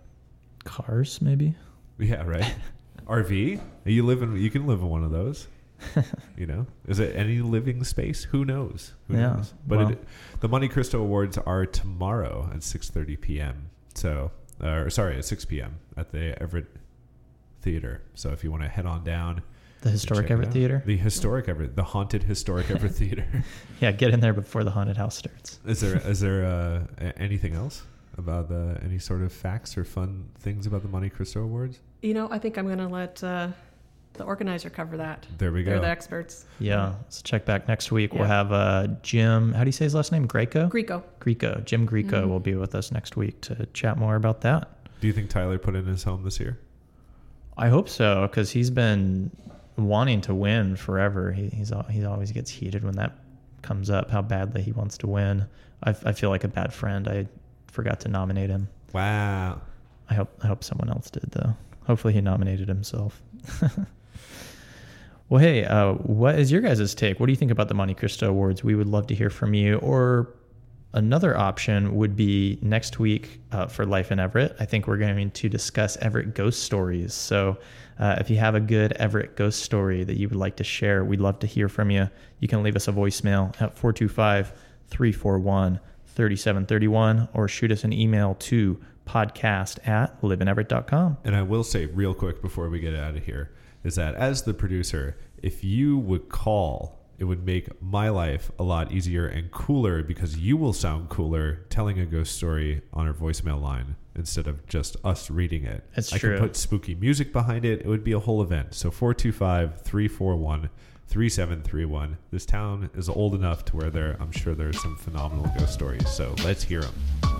Cars, 0.65 1.21
maybe. 1.21 1.55
Yeah, 1.97 2.23
right. 2.23 2.53
RV. 3.07 3.59
You 3.85 4.05
live 4.05 4.21
in. 4.21 4.35
You 4.35 4.49
can 4.51 4.67
live 4.67 4.81
in 4.81 4.89
one 4.89 5.03
of 5.03 5.11
those. 5.11 5.47
you 6.37 6.45
know, 6.45 6.67
is 6.87 6.99
it 6.99 7.15
any 7.15 7.39
living 7.39 7.85
space? 7.85 8.25
Who 8.25 8.43
knows? 8.43 8.93
Who 9.07 9.13
Yeah, 9.15 9.33
knows? 9.35 9.53
But 9.65 9.77
well- 9.79 9.89
it, 9.91 10.03
the 10.41 10.49
Monte 10.49 10.67
Cristo 10.67 10.99
Awards 11.01 11.37
are 11.37 11.65
tomorrow 11.65 12.49
at 12.53 12.59
6:30 12.59 13.19
p.m. 13.21 13.69
So, 13.95 14.31
or 14.61 14.89
sorry, 14.89 15.17
at 15.17 15.25
6 15.25 15.45
p.m. 15.45 15.75
at 15.97 16.11
the 16.11 16.39
Everett 16.41 16.67
Theater. 17.61 18.01
So 18.15 18.29
if 18.31 18.43
you 18.43 18.51
want 18.51 18.63
to 18.63 18.69
head 18.69 18.85
on 18.85 19.03
down, 19.03 19.41
The 19.81 19.89
historic 19.89 20.29
Everett. 20.31 20.51
Theater. 20.51 20.81
the 20.85 20.97
historic 20.97 21.47
Everett, 21.49 21.75
the 21.75 21.83
haunted 21.83 22.23
historic 22.23 22.69
Everett 22.69 22.95
Theater. 23.03 23.25
Yeah, 23.81 23.91
get 23.91 24.13
in 24.13 24.19
there 24.19 24.33
before 24.33 24.63
the 24.63 24.71
haunted 24.71 24.97
house 24.97 25.17
starts. 25.17 25.59
Is 25.65 25.81
there 25.81 25.97
is 26.05 26.19
there 26.19 26.45
uh, 26.45 27.11
anything 27.17 27.53
else 27.55 27.83
about 28.17 28.49
the 28.49 28.77
any 28.83 28.99
sort 28.99 29.21
of 29.21 29.31
facts 29.31 29.77
or 29.77 29.83
fun 29.85 30.25
things 30.39 30.65
about 30.67 30.81
the 30.81 30.89
Monte 30.89 31.09
Cristo 31.09 31.41
Awards? 31.41 31.79
You 32.01 32.13
know, 32.13 32.27
I 32.31 32.39
think 32.39 32.57
I'm 32.57 32.65
going 32.65 32.77
to 32.79 32.87
let 32.87 33.23
uh, 33.23 33.49
the 34.19 34.25
organizer 34.25 34.69
cover 34.69 34.97
that. 34.97 35.25
There 35.39 35.51
we 35.51 35.63
go. 35.63 35.71
They're 35.71 35.79
the 35.79 35.87
experts. 35.87 36.45
Yeah, 36.59 36.93
so 37.09 37.21
check 37.23 37.45
back 37.45 37.67
next 37.67 37.91
week. 37.91 38.13
We'll 38.13 38.25
have 38.25 38.51
uh, 38.51 38.87
Jim. 39.01 39.53
How 39.53 39.63
do 39.63 39.67
you 39.69 39.71
say 39.71 39.85
his 39.85 39.95
last 39.95 40.11
name? 40.11 40.27
Greco. 40.27 40.67
Greco. 40.67 41.03
Greco. 41.19 41.61
Jim 41.65 41.85
Greco 41.85 42.25
Mhm. 42.25 42.29
will 42.29 42.39
be 42.39 42.53
with 42.55 42.75
us 42.75 42.91
next 42.91 43.17
week 43.17 43.41
to 43.41 43.65
chat 43.73 43.97
more 43.97 44.15
about 44.15 44.41
that. 44.41 44.69
Do 45.01 45.07
you 45.07 45.13
think 45.13 45.29
Tyler 45.29 45.57
put 45.57 45.75
in 45.75 45.85
his 45.85 46.03
home 46.03 46.23
this 46.23 46.39
year? 46.39 46.59
I 47.57 47.69
hope 47.69 47.89
so 47.89 48.27
because 48.27 48.51
he's 48.51 48.69
been 48.69 49.31
wanting 49.77 50.21
to 50.21 50.35
win 50.35 50.75
forever. 50.75 51.31
He, 51.31 51.47
he's 51.49 51.71
he 51.89 52.05
always 52.05 52.31
gets 52.31 52.51
heated 52.51 52.83
when 52.83 52.95
that 52.97 53.17
comes 53.61 53.89
up. 53.89 54.11
How 54.11 54.21
badly 54.21 54.61
he 54.61 54.71
wants 54.73 54.97
to 54.99 55.07
win. 55.07 55.45
I, 55.83 55.91
I 56.05 56.11
feel 56.11 56.29
like 56.29 56.43
a 56.43 56.47
bad 56.49 56.73
friend. 56.73 57.07
I 57.07 57.27
forgot 57.67 58.01
to 58.01 58.09
nominate 58.09 58.49
him. 58.49 58.67
Wow. 58.93 59.61
I 60.09 60.13
hope 60.15 60.29
I 60.43 60.47
hope 60.47 60.63
someone 60.63 60.89
else 60.89 61.09
did 61.09 61.31
though. 61.31 61.55
Hopefully 61.85 62.13
he 62.13 62.21
nominated 62.21 62.67
himself. 62.67 63.21
well, 65.29 65.39
hey, 65.39 65.63
uh, 65.63 65.93
what 65.93 66.39
is 66.39 66.51
your 66.51 66.61
guys' 66.61 66.95
take? 66.95 67.19
What 67.19 67.27
do 67.27 67.31
you 67.31 67.37
think 67.37 67.51
about 67.51 67.67
the 67.67 67.75
Monte 67.75 67.93
Cristo 67.93 68.29
Awards? 68.29 68.63
We 68.63 68.73
would 68.73 68.87
love 68.87 69.05
to 69.07 69.15
hear 69.15 69.29
from 69.29 69.53
you. 69.53 69.77
Or 69.77 70.33
another 70.93 71.37
option 71.37 71.95
would 71.95 72.15
be 72.15 72.57
next 72.63 72.97
week 72.97 73.39
uh, 73.51 73.67
for 73.67 73.85
Life 73.85 74.11
in 74.11 74.19
Everett. 74.19 74.55
I 74.59 74.65
think 74.65 74.87
we're 74.87 74.97
going 74.97 75.29
to 75.29 75.47
discuss 75.49 75.97
Everett 75.97 76.33
ghost 76.33 76.63
stories. 76.63 77.13
So 77.13 77.59
uh, 77.99 78.15
if 78.19 78.31
you 78.31 78.37
have 78.37 78.55
a 78.55 78.59
good 78.59 78.93
Everett 78.93 79.35
ghost 79.35 79.61
story 79.61 80.03
that 80.03 80.17
you 80.17 80.27
would 80.29 80.37
like 80.37 80.55
to 80.55 80.63
share, 80.63 81.05
we'd 81.05 81.21
love 81.21 81.37
to 81.39 81.47
hear 81.47 81.69
from 81.69 81.91
you. 81.91 82.09
You 82.39 82.47
can 82.47 82.63
leave 82.63 82.75
us 82.75 82.87
a 82.87 82.91
voicemail 82.91 83.49
at 83.61 83.77
425 83.77 84.51
341 84.87 85.79
3731 86.07 87.29
or 87.35 87.47
shoot 87.47 87.71
us 87.71 87.83
an 87.83 87.93
email 87.93 88.33
to 88.35 88.79
podcast 89.05 89.87
at 89.87 90.19
liveineverett.com. 90.21 91.17
And 91.23 91.35
I 91.35 91.43
will 91.43 91.63
say 91.63 91.85
real 91.85 92.15
quick 92.15 92.41
before 92.41 92.69
we 92.69 92.79
get 92.79 92.95
out 92.95 93.15
of 93.15 93.23
here 93.25 93.51
is 93.83 93.95
that 93.95 94.15
as 94.15 94.43
the 94.43 94.53
producer, 94.53 95.17
if 95.41 95.63
you 95.63 95.97
would 95.97 96.29
call 96.29 96.99
it 97.19 97.25
would 97.25 97.45
make 97.45 97.81
my 97.81 98.07
life 98.09 98.49
a 98.57 98.63
lot 98.63 98.93
easier 98.93 99.27
and 99.27 99.51
cooler 99.51 100.01
because 100.01 100.37
you 100.37 100.55
will 100.55 100.71
sound 100.71 101.09
cooler 101.09 101.65
telling 101.69 101.99
a 101.99 102.05
ghost 102.05 102.35
story 102.35 102.81
on 102.93 103.07
our 103.07 103.13
voicemail 103.13 103.61
line 103.61 103.97
instead 104.15 104.47
of 104.47 104.65
just 104.67 104.95
us 105.03 105.29
reading 105.29 105.65
it. 105.65 105.83
It's 105.95 106.13
I 106.13 106.17
true. 106.17 106.37
can 106.37 106.47
put 106.47 106.55
spooky 106.55 106.95
music 106.95 107.33
behind 107.33 107.65
it. 107.65 107.81
It 107.81 107.87
would 107.87 108.05
be 108.05 108.13
a 108.13 108.19
whole 108.19 108.41
event. 108.41 108.73
So 108.73 108.89
425 108.89 109.81
341 109.81 110.69
3731. 111.07 112.17
This 112.31 112.45
town 112.45 112.89
is 112.95 113.09
old 113.09 113.35
enough 113.35 113.65
to 113.65 113.75
where 113.75 113.89
there, 113.89 114.15
I'm 114.21 114.31
sure 114.31 114.55
there's 114.55 114.81
some 114.81 114.95
phenomenal 114.95 115.51
ghost 115.57 115.73
stories. 115.73 116.07
So 116.09 116.33
let's 116.43 116.63
hear 116.63 116.81
them. 116.81 117.38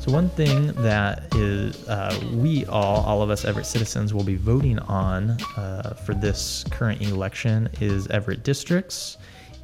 So 0.00 0.10
one 0.12 0.30
thing 0.30 0.68
that 0.82 1.34
is 1.36 1.86
uh, 1.86 2.18
we 2.32 2.64
all, 2.64 3.04
all 3.04 3.20
of 3.20 3.28
us 3.28 3.44
Everett 3.44 3.66
citizens, 3.66 4.14
will 4.14 4.24
be 4.24 4.34
voting 4.34 4.78
on 4.78 5.32
uh, 5.58 5.92
for 6.06 6.14
this 6.14 6.64
current 6.70 7.02
election 7.02 7.68
is 7.82 8.06
Everett 8.06 8.42
districts, 8.42 9.18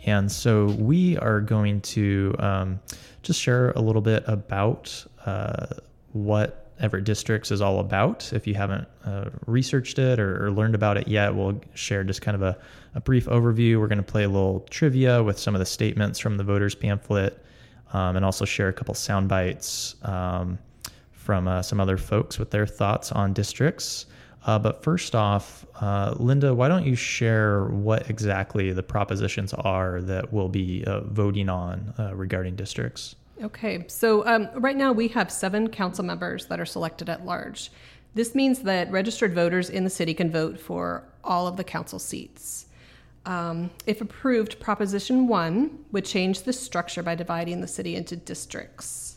and 0.04 0.30
so 0.30 0.66
we 0.78 1.16
are 1.16 1.40
going 1.40 1.80
to 1.80 2.34
um, 2.38 2.80
just 3.22 3.40
share 3.40 3.70
a 3.70 3.80
little 3.80 4.02
bit 4.02 4.24
about 4.26 5.06
uh, 5.24 5.68
what 6.12 6.70
Everett 6.80 7.04
districts 7.04 7.50
is 7.50 7.62
all 7.62 7.80
about. 7.80 8.30
If 8.34 8.46
you 8.46 8.52
haven't 8.52 8.86
uh, 9.06 9.30
researched 9.46 9.98
it 9.98 10.20
or, 10.20 10.44
or 10.44 10.50
learned 10.50 10.74
about 10.74 10.98
it 10.98 11.08
yet, 11.08 11.34
we'll 11.34 11.58
share 11.72 12.04
just 12.04 12.20
kind 12.20 12.34
of 12.34 12.42
a, 12.42 12.58
a 12.94 13.00
brief 13.00 13.24
overview. 13.24 13.80
We're 13.80 13.88
going 13.88 13.96
to 13.96 14.04
play 14.04 14.24
a 14.24 14.28
little 14.28 14.66
trivia 14.68 15.22
with 15.22 15.38
some 15.38 15.54
of 15.54 15.60
the 15.60 15.66
statements 15.66 16.18
from 16.18 16.36
the 16.36 16.44
voters 16.44 16.74
pamphlet 16.74 17.42
um, 17.92 18.16
and 18.16 18.24
also 18.24 18.44
share 18.44 18.68
a 18.68 18.72
couple 18.72 18.94
sound 18.94 19.28
bites 19.28 19.96
um, 20.02 20.58
from 21.12 21.48
uh, 21.48 21.62
some 21.62 21.80
other 21.80 21.96
folks 21.96 22.38
with 22.38 22.50
their 22.50 22.66
thoughts 22.66 23.12
on 23.12 23.32
districts. 23.32 24.06
Uh, 24.46 24.58
but 24.58 24.82
first 24.82 25.16
off, 25.16 25.66
uh, 25.80 26.14
Linda, 26.18 26.54
why 26.54 26.68
don't 26.68 26.86
you 26.86 26.94
share 26.94 27.64
what 27.64 28.08
exactly 28.08 28.72
the 28.72 28.82
propositions 28.82 29.52
are 29.52 30.00
that 30.02 30.32
we'll 30.32 30.48
be 30.48 30.84
uh, 30.84 31.00
voting 31.00 31.48
on 31.48 31.92
uh, 31.98 32.14
regarding 32.14 32.54
districts? 32.54 33.16
Okay, 33.42 33.84
so 33.88 34.24
um, 34.26 34.48
right 34.54 34.76
now 34.76 34.92
we 34.92 35.08
have 35.08 35.30
seven 35.30 35.68
council 35.68 36.04
members 36.04 36.46
that 36.46 36.60
are 36.60 36.64
selected 36.64 37.08
at 37.08 37.26
large. 37.26 37.70
This 38.14 38.34
means 38.34 38.60
that 38.60 38.90
registered 38.90 39.34
voters 39.34 39.68
in 39.68 39.84
the 39.84 39.90
city 39.90 40.14
can 40.14 40.30
vote 40.30 40.58
for 40.58 41.04
all 41.22 41.46
of 41.46 41.56
the 41.56 41.64
council 41.64 41.98
seats. 41.98 42.65
Um, 43.26 43.70
if 43.86 44.00
approved, 44.00 44.60
Proposition 44.60 45.26
1 45.26 45.86
would 45.90 46.04
change 46.04 46.42
the 46.42 46.52
structure 46.52 47.02
by 47.02 47.16
dividing 47.16 47.60
the 47.60 47.66
city 47.66 47.96
into 47.96 48.14
districts. 48.14 49.16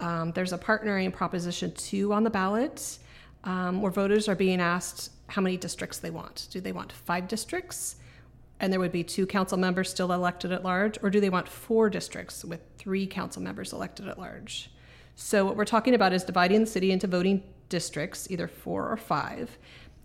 Um, 0.00 0.32
there's 0.32 0.52
a 0.52 0.58
partnering 0.58 1.12
Proposition 1.12 1.72
2 1.72 2.12
on 2.12 2.24
the 2.24 2.30
ballot 2.30 2.98
um, 3.44 3.80
where 3.80 3.92
voters 3.92 4.28
are 4.28 4.34
being 4.34 4.60
asked 4.60 5.12
how 5.28 5.40
many 5.40 5.56
districts 5.56 6.00
they 6.00 6.10
want. 6.10 6.48
Do 6.50 6.60
they 6.60 6.72
want 6.72 6.92
five 6.92 7.28
districts? 7.28 7.96
And 8.58 8.72
there 8.72 8.80
would 8.80 8.92
be 8.92 9.04
two 9.04 9.26
council 9.26 9.56
members 9.56 9.88
still 9.88 10.12
elected 10.12 10.50
at 10.50 10.64
large, 10.64 10.98
or 11.02 11.10
do 11.10 11.20
they 11.20 11.30
want 11.30 11.48
four 11.48 11.88
districts 11.88 12.44
with 12.44 12.60
three 12.76 13.06
council 13.06 13.40
members 13.40 13.72
elected 13.72 14.08
at 14.08 14.18
large? 14.18 14.70
So, 15.16 15.44
what 15.44 15.56
we're 15.56 15.64
talking 15.64 15.94
about 15.94 16.12
is 16.12 16.24
dividing 16.24 16.60
the 16.60 16.66
city 16.66 16.90
into 16.90 17.06
voting 17.06 17.42
districts, 17.68 18.26
either 18.30 18.48
four 18.48 18.88
or 18.88 18.96
five, 18.96 19.58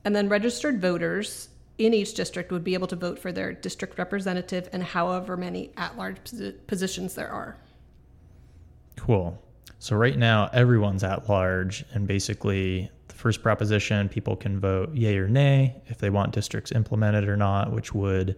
and 0.05 0.15
then 0.15 0.29
registered 0.29 0.81
voters 0.81 1.49
in 1.79 1.93
each 1.93 2.13
district 2.13 2.51
would 2.51 2.63
be 2.63 2.73
able 2.73 2.87
to 2.87 2.95
vote 2.95 3.17
for 3.17 3.31
their 3.31 3.53
district 3.53 3.97
representative 3.97 4.69
and 4.73 4.83
however 4.83 5.35
many 5.37 5.71
at 5.77 5.97
large 5.97 6.17
posi- 6.23 6.55
positions 6.67 7.15
there 7.15 7.29
are. 7.29 7.57
Cool. 8.97 9.41
So 9.79 9.95
right 9.95 10.17
now, 10.17 10.49
everyone's 10.51 11.05
at 11.05 11.29
large, 11.29 11.85
and 11.93 12.05
basically, 12.05 12.91
the 13.07 13.15
first 13.15 13.41
proposition, 13.41 14.09
people 14.09 14.35
can 14.35 14.59
vote 14.59 14.93
yay 14.93 15.17
or 15.17 15.29
nay 15.29 15.81
if 15.87 15.97
they 15.97 16.09
want 16.09 16.33
districts 16.33 16.73
implemented 16.73 17.29
or 17.29 17.37
not, 17.37 17.71
which 17.71 17.93
would 17.93 18.35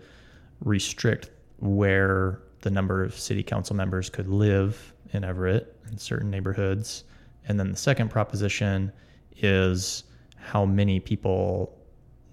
restrict 0.64 1.32
where 1.58 2.44
the 2.62 2.70
number 2.70 3.04
of 3.04 3.18
city 3.18 3.42
council 3.42 3.76
members 3.76 4.08
could 4.08 4.28
live 4.28 4.94
in 5.14 5.24
Everett 5.24 5.76
in 5.90 5.98
certain 5.98 6.30
neighborhoods. 6.30 7.06
And 7.48 7.60
then 7.60 7.72
the 7.72 7.78
second 7.78 8.12
proposition 8.12 8.92
is 9.38 10.04
how 10.38 10.64
many 10.64 11.00
people 11.00 11.76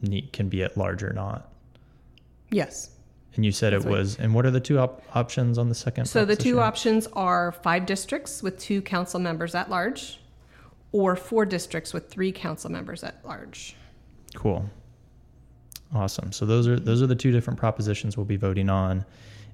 need, 0.02 0.32
can 0.32 0.48
be 0.48 0.62
at 0.62 0.76
large 0.76 1.02
or 1.02 1.12
not. 1.12 1.52
Yes. 2.50 2.90
And 3.34 3.44
you 3.44 3.52
said 3.52 3.72
That's 3.72 3.84
it 3.84 3.88
right. 3.88 3.98
was, 3.98 4.18
and 4.18 4.34
what 4.34 4.46
are 4.46 4.50
the 4.50 4.60
two 4.60 4.78
op- 4.78 5.02
options 5.14 5.58
on 5.58 5.68
the 5.68 5.74
second? 5.74 6.06
So 6.06 6.24
the 6.24 6.34
two 6.34 6.60
options 6.60 7.06
are 7.12 7.52
five 7.52 7.86
districts 7.86 8.42
with 8.42 8.58
two 8.58 8.82
council 8.82 9.20
members 9.20 9.54
at 9.54 9.70
large, 9.70 10.18
or 10.90 11.14
four 11.14 11.44
districts 11.44 11.92
with 11.92 12.10
three 12.10 12.32
council 12.32 12.70
members 12.70 13.04
at 13.04 13.24
large. 13.24 13.76
Cool. 14.34 14.68
Awesome. 15.94 16.32
So 16.32 16.46
those 16.46 16.66
are 16.66 16.78
those 16.78 17.00
are 17.00 17.06
the 17.06 17.14
two 17.14 17.30
different 17.30 17.58
propositions 17.58 18.16
we'll 18.16 18.26
be 18.26 18.36
voting 18.36 18.68
on, 18.68 19.04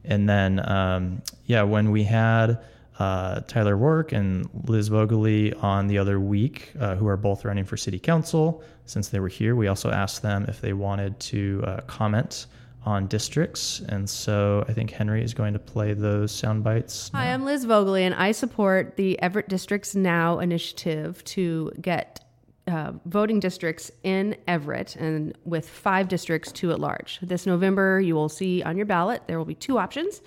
and 0.04 0.28
then 0.28 0.66
um, 0.68 1.22
yeah, 1.46 1.62
when 1.62 1.90
we 1.90 2.04
had 2.04 2.60
uh, 2.98 3.40
Tyler 3.40 3.76
Rourke 3.76 4.12
and 4.12 4.48
Liz 4.68 4.88
Vogeli 4.88 5.52
on 5.62 5.88
the 5.88 5.98
other 5.98 6.20
week, 6.20 6.72
uh, 6.78 6.94
who 6.94 7.06
are 7.06 7.16
both 7.16 7.44
running 7.44 7.64
for 7.64 7.76
city 7.76 7.98
council, 7.98 8.62
since 8.86 9.08
they 9.08 9.20
were 9.20 9.28
here, 9.28 9.56
we 9.56 9.66
also 9.66 9.90
asked 9.90 10.22
them 10.22 10.44
if 10.48 10.60
they 10.60 10.72
wanted 10.72 11.18
to 11.20 11.62
uh, 11.66 11.80
comment 11.82 12.46
on 12.86 13.06
districts, 13.06 13.80
and 13.88 14.08
so 14.08 14.62
I 14.68 14.74
think 14.74 14.90
Henry 14.90 15.24
is 15.24 15.32
going 15.32 15.54
to 15.54 15.58
play 15.58 15.94
those 15.94 16.30
sound 16.30 16.62
bites. 16.62 17.10
Hi. 17.14 17.32
I'm 17.32 17.44
Liz 17.44 17.64
Vogeli, 17.64 18.02
and 18.02 18.14
I 18.14 18.32
support 18.32 18.96
the 18.96 19.20
Everett 19.22 19.48
Districts 19.48 19.94
Now 19.94 20.38
initiative 20.38 21.24
to 21.24 21.72
get 21.80 22.20
uh, 22.66 22.92
voting 23.06 23.40
districts 23.40 23.90
in 24.02 24.36
Everett 24.46 24.96
and 24.96 25.36
with 25.44 25.68
five 25.68 26.08
districts, 26.08 26.52
two 26.52 26.72
at 26.72 26.80
large. 26.80 27.18
This 27.22 27.46
November, 27.46 28.00
you 28.00 28.14
will 28.14 28.28
see 28.28 28.62
on 28.62 28.76
your 28.76 28.86
ballot 28.86 29.22
there 29.26 29.38
will 29.38 29.44
be 29.44 29.54
two 29.54 29.78
options 29.78 30.22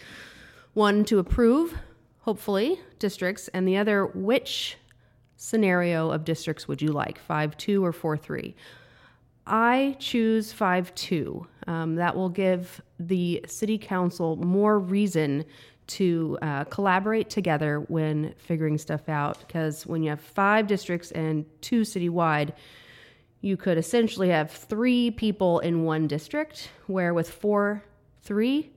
one 0.73 1.03
to 1.05 1.17
approve, 1.17 1.75
hopefully, 2.27 2.77
districts, 2.99 3.47
and 3.53 3.65
the 3.65 3.77
other, 3.77 4.05
which 4.07 4.75
scenario 5.37 6.11
of 6.11 6.25
districts 6.25 6.67
would 6.67 6.81
you 6.81 6.91
like, 6.91 7.17
5 7.17 7.55
2 7.55 7.85
or 7.85 7.93
4 7.93 8.17
3? 8.17 8.53
I 9.45 9.95
choose 9.97 10.51
5 10.51 10.93
2. 10.93 11.47
Um, 11.67 11.95
that 11.95 12.17
will 12.17 12.27
give 12.27 12.81
the 12.99 13.45
city 13.47 13.77
council 13.77 14.35
more 14.35 14.77
reason 14.77 15.45
to 15.87 16.37
uh, 16.41 16.65
collaborate 16.65 17.29
together 17.29 17.79
when 17.87 18.33
figuring 18.37 18.77
stuff 18.77 19.07
out. 19.07 19.39
Because 19.47 19.85
when 19.85 20.03
you 20.03 20.09
have 20.09 20.19
five 20.19 20.67
districts 20.67 21.11
and 21.11 21.45
two 21.61 21.83
citywide, 21.83 22.51
you 23.39 23.55
could 23.55 23.77
essentially 23.77 24.27
have 24.27 24.51
three 24.51 25.11
people 25.11 25.59
in 25.59 25.83
one 25.83 26.07
district, 26.07 26.71
where 26.87 27.13
with 27.13 27.29
four, 27.29 27.85
three, 28.23 28.73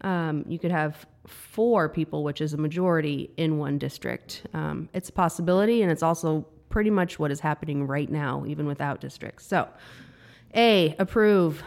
um, 0.00 0.44
you 0.48 0.58
could 0.58 0.72
have 0.72 1.06
four 1.30 1.88
people, 1.88 2.24
which 2.24 2.40
is 2.40 2.52
a 2.52 2.56
majority 2.56 3.30
in 3.36 3.58
one 3.58 3.78
district. 3.78 4.46
Um, 4.52 4.88
it's 4.92 5.08
a 5.08 5.12
possibility, 5.12 5.82
and 5.82 5.90
it's 5.90 6.02
also 6.02 6.46
pretty 6.68 6.90
much 6.90 7.18
what 7.18 7.30
is 7.30 7.40
happening 7.40 7.86
right 7.86 8.10
now, 8.10 8.44
even 8.46 8.66
without 8.66 9.00
districts. 9.00 9.46
So, 9.46 9.68
A, 10.54 10.94
approve, 10.98 11.62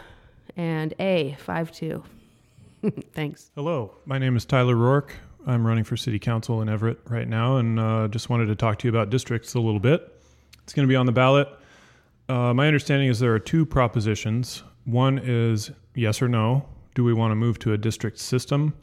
and 0.56 0.94
A, 0.98 1.36
5 1.40 1.72
2. 1.72 2.04
Thanks. 3.12 3.50
Hello, 3.54 3.96
my 4.04 4.18
name 4.18 4.36
is 4.36 4.44
Tyler 4.44 4.76
Rourke. 4.76 5.14
I'm 5.46 5.66
running 5.66 5.84
for 5.84 5.96
city 5.96 6.18
council 6.18 6.62
in 6.62 6.68
Everett 6.68 6.98
right 7.08 7.28
now, 7.28 7.58
and 7.58 7.78
uh, 7.78 8.08
just 8.08 8.30
wanted 8.30 8.46
to 8.46 8.56
talk 8.56 8.78
to 8.78 8.88
you 8.88 8.90
about 8.90 9.10
districts 9.10 9.54
a 9.54 9.60
little 9.60 9.80
bit. 9.80 10.10
It's 10.62 10.72
going 10.72 10.88
to 10.88 10.90
be 10.90 10.96
on 10.96 11.06
the 11.06 11.12
ballot. 11.12 11.48
Uh, 12.28 12.54
my 12.54 12.66
understanding 12.66 13.08
is 13.08 13.18
there 13.20 13.34
are 13.34 13.38
two 13.38 13.66
propositions. 13.66 14.62
One 14.86 15.18
is 15.18 15.70
yes 15.94 16.22
or 16.22 16.28
no. 16.28 16.66
Do 16.94 17.04
we 17.04 17.12
want 17.12 17.32
to 17.32 17.36
move 17.36 17.58
to 17.60 17.72
a 17.72 17.78
district 17.78 18.18
system? 18.18 18.74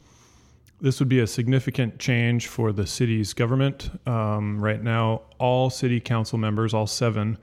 This 0.82 0.98
would 0.98 1.08
be 1.08 1.20
a 1.20 1.26
significant 1.26 1.98
change 1.98 2.48
for 2.48 2.72
the 2.72 2.86
city's 2.86 3.32
government. 3.32 3.88
Um, 4.06 4.62
right 4.62 4.82
now, 4.82 5.22
all 5.38 5.70
city 5.70 6.00
council 6.00 6.38
members, 6.38 6.74
all 6.74 6.86
seven, 6.86 7.38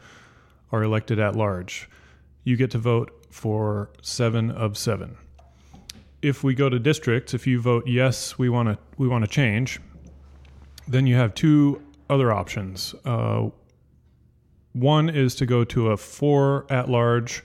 are 0.72 0.84
elected 0.84 1.18
at 1.18 1.36
large. 1.36 1.90
You 2.44 2.56
get 2.56 2.70
to 2.72 2.78
vote 2.78 3.26
for 3.32 3.90
seven 4.02 4.52
of 4.52 4.78
seven 4.78 5.18
if 6.22 6.44
we 6.44 6.54
go 6.54 6.70
to 6.70 6.80
districts, 6.80 7.34
if 7.34 7.48
you 7.48 7.60
vote 7.60 7.88
yes, 7.88 8.38
we 8.38 8.50
want 8.50 8.70
to 8.70 8.78
we 8.98 9.08
want 9.08 9.24
to 9.24 9.30
change, 9.30 9.80
then 10.88 11.08
you 11.08 11.16
have 11.16 11.34
two 11.34 11.82
other 12.10 12.32
options. 12.32 12.94
Uh, 13.06 13.50
one 14.74 15.10
is 15.10 15.36
to 15.36 15.46
go 15.46 15.64
to 15.64 15.92
a 15.92 15.98
four 15.98 16.66
at 16.70 16.90
large 16.90 17.44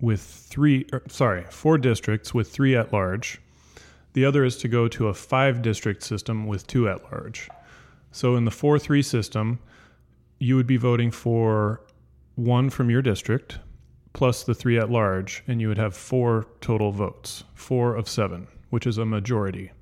with 0.00 0.20
three, 0.20 0.86
er, 0.92 1.02
sorry, 1.08 1.44
four 1.50 1.78
districts 1.78 2.34
with 2.34 2.50
three 2.50 2.76
at 2.76 2.92
large. 2.92 3.40
The 4.12 4.24
other 4.24 4.44
is 4.44 4.56
to 4.58 4.68
go 4.68 4.88
to 4.88 5.08
a 5.08 5.14
five 5.14 5.62
district 5.62 6.02
system 6.02 6.46
with 6.46 6.66
two 6.66 6.88
at 6.88 7.02
large. 7.04 7.48
So 8.10 8.36
in 8.36 8.44
the 8.44 8.50
4 8.50 8.78
3 8.78 9.02
system, 9.02 9.58
you 10.38 10.56
would 10.56 10.66
be 10.66 10.76
voting 10.76 11.10
for 11.10 11.80
one 12.34 12.70
from 12.70 12.90
your 12.90 13.02
district 13.02 13.58
plus 14.12 14.44
the 14.44 14.54
three 14.54 14.78
at 14.78 14.90
large, 14.90 15.42
and 15.48 15.60
you 15.60 15.68
would 15.68 15.78
have 15.78 15.96
four 15.96 16.46
total 16.60 16.92
votes, 16.92 17.44
four 17.54 17.94
of 17.94 18.08
seven, 18.08 18.46
which 18.70 18.86
is 18.86 18.98
a 18.98 19.06
majority. 19.06 19.72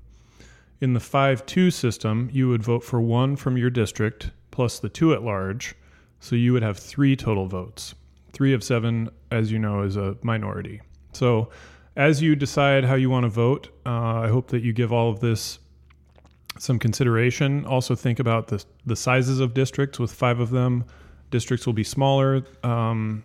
In 0.79 0.93
the 0.93 0.99
5 0.99 1.45
2 1.45 1.69
system, 1.69 2.29
you 2.31 2.47
would 2.47 2.63
vote 2.63 2.83
for 2.83 3.01
one 3.01 3.35
from 3.35 3.57
your 3.57 3.69
district 3.69 4.31
plus 4.49 4.79
the 4.79 4.89
two 4.89 5.13
at 5.13 5.23
large, 5.23 5.75
so 6.19 6.35
you 6.35 6.53
would 6.53 6.63
have 6.63 6.77
three 6.77 7.15
total 7.15 7.47
votes, 7.47 7.95
three 8.31 8.53
of 8.53 8.63
seven, 8.63 9.09
as 9.31 9.51
you 9.51 9.59
know, 9.59 9.81
is 9.81 9.97
a 9.97 10.15
minority. 10.21 10.81
So, 11.13 11.49
as 11.95 12.21
you 12.21 12.35
decide 12.35 12.85
how 12.85 12.95
you 12.95 13.09
want 13.09 13.23
to 13.23 13.29
vote, 13.29 13.69
uh, 13.85 13.89
I 13.89 14.27
hope 14.27 14.47
that 14.49 14.63
you 14.63 14.73
give 14.73 14.93
all 14.93 15.09
of 15.09 15.19
this 15.19 15.59
some 16.57 16.79
consideration. 16.79 17.65
Also, 17.65 17.95
think 17.95 18.19
about 18.19 18.47
the 18.47 18.63
the 18.85 18.95
sizes 18.95 19.39
of 19.39 19.53
districts. 19.53 19.99
With 19.99 20.11
five 20.11 20.39
of 20.39 20.51
them, 20.51 20.85
districts 21.29 21.65
will 21.65 21.73
be 21.73 21.83
smaller. 21.83 22.43
Um, 22.63 23.23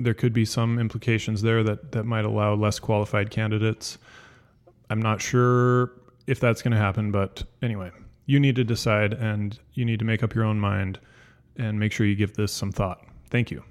there 0.00 0.14
could 0.14 0.32
be 0.32 0.44
some 0.44 0.78
implications 0.78 1.42
there 1.42 1.62
that 1.62 1.92
that 1.92 2.04
might 2.04 2.24
allow 2.24 2.54
less 2.54 2.78
qualified 2.78 3.30
candidates. 3.30 3.98
I'm 4.90 5.00
not 5.00 5.20
sure 5.22 5.92
if 6.26 6.40
that's 6.40 6.62
going 6.62 6.72
to 6.72 6.78
happen, 6.78 7.10
but 7.10 7.42
anyway, 7.62 7.90
you 8.26 8.38
need 8.38 8.56
to 8.56 8.64
decide 8.64 9.12
and 9.14 9.58
you 9.74 9.84
need 9.84 9.98
to 9.98 10.04
make 10.04 10.22
up 10.22 10.34
your 10.34 10.44
own 10.44 10.60
mind 10.60 10.98
and 11.56 11.78
make 11.78 11.92
sure 11.92 12.06
you 12.06 12.14
give 12.14 12.34
this 12.34 12.52
some 12.52 12.72
thought. 12.72 13.04
Thank 13.30 13.50
you. 13.50 13.62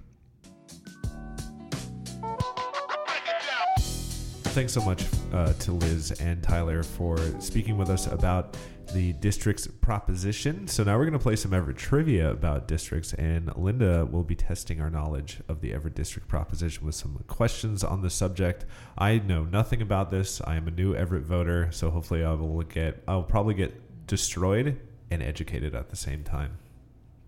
Thanks 4.51 4.73
so 4.73 4.81
much 4.81 5.05
uh, 5.31 5.53
to 5.53 5.71
Liz 5.71 6.11
and 6.19 6.43
Tyler 6.43 6.83
for 6.83 7.17
speaking 7.39 7.77
with 7.77 7.89
us 7.89 8.07
about 8.07 8.57
the 8.93 9.13
district's 9.13 9.65
proposition. 9.65 10.67
So 10.67 10.83
now 10.83 10.97
we're 10.97 11.05
going 11.05 11.13
to 11.17 11.19
play 11.19 11.37
some 11.37 11.53
Everett 11.53 11.77
trivia 11.77 12.31
about 12.31 12.67
districts, 12.67 13.13
and 13.13 13.55
Linda 13.55 14.05
will 14.05 14.25
be 14.25 14.35
testing 14.35 14.81
our 14.81 14.89
knowledge 14.89 15.39
of 15.47 15.61
the 15.61 15.73
Everett 15.73 15.95
district 15.95 16.27
proposition 16.27 16.85
with 16.85 16.95
some 16.95 17.23
questions 17.27 17.81
on 17.81 18.01
the 18.01 18.09
subject. 18.09 18.65
I 18.97 19.19
know 19.19 19.45
nothing 19.45 19.81
about 19.81 20.11
this. 20.11 20.41
I 20.45 20.57
am 20.57 20.67
a 20.67 20.71
new 20.71 20.93
Everett 20.95 21.23
voter, 21.23 21.69
so 21.71 21.89
hopefully 21.89 22.21
I 22.21 22.33
will 22.33 22.61
get. 22.63 23.01
I'll 23.07 23.23
probably 23.23 23.53
get 23.53 24.05
destroyed 24.05 24.81
and 25.09 25.23
educated 25.23 25.73
at 25.75 25.89
the 25.89 25.95
same 25.95 26.25
time 26.25 26.57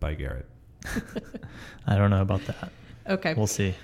by 0.02 0.16
Garrett. 0.16 0.50
I 1.88 1.96
don't 1.96 2.10
know 2.10 2.22
about 2.22 2.46
that. 2.48 2.70
Okay. 3.08 3.34
We'll 3.34 3.48
see. 3.48 3.76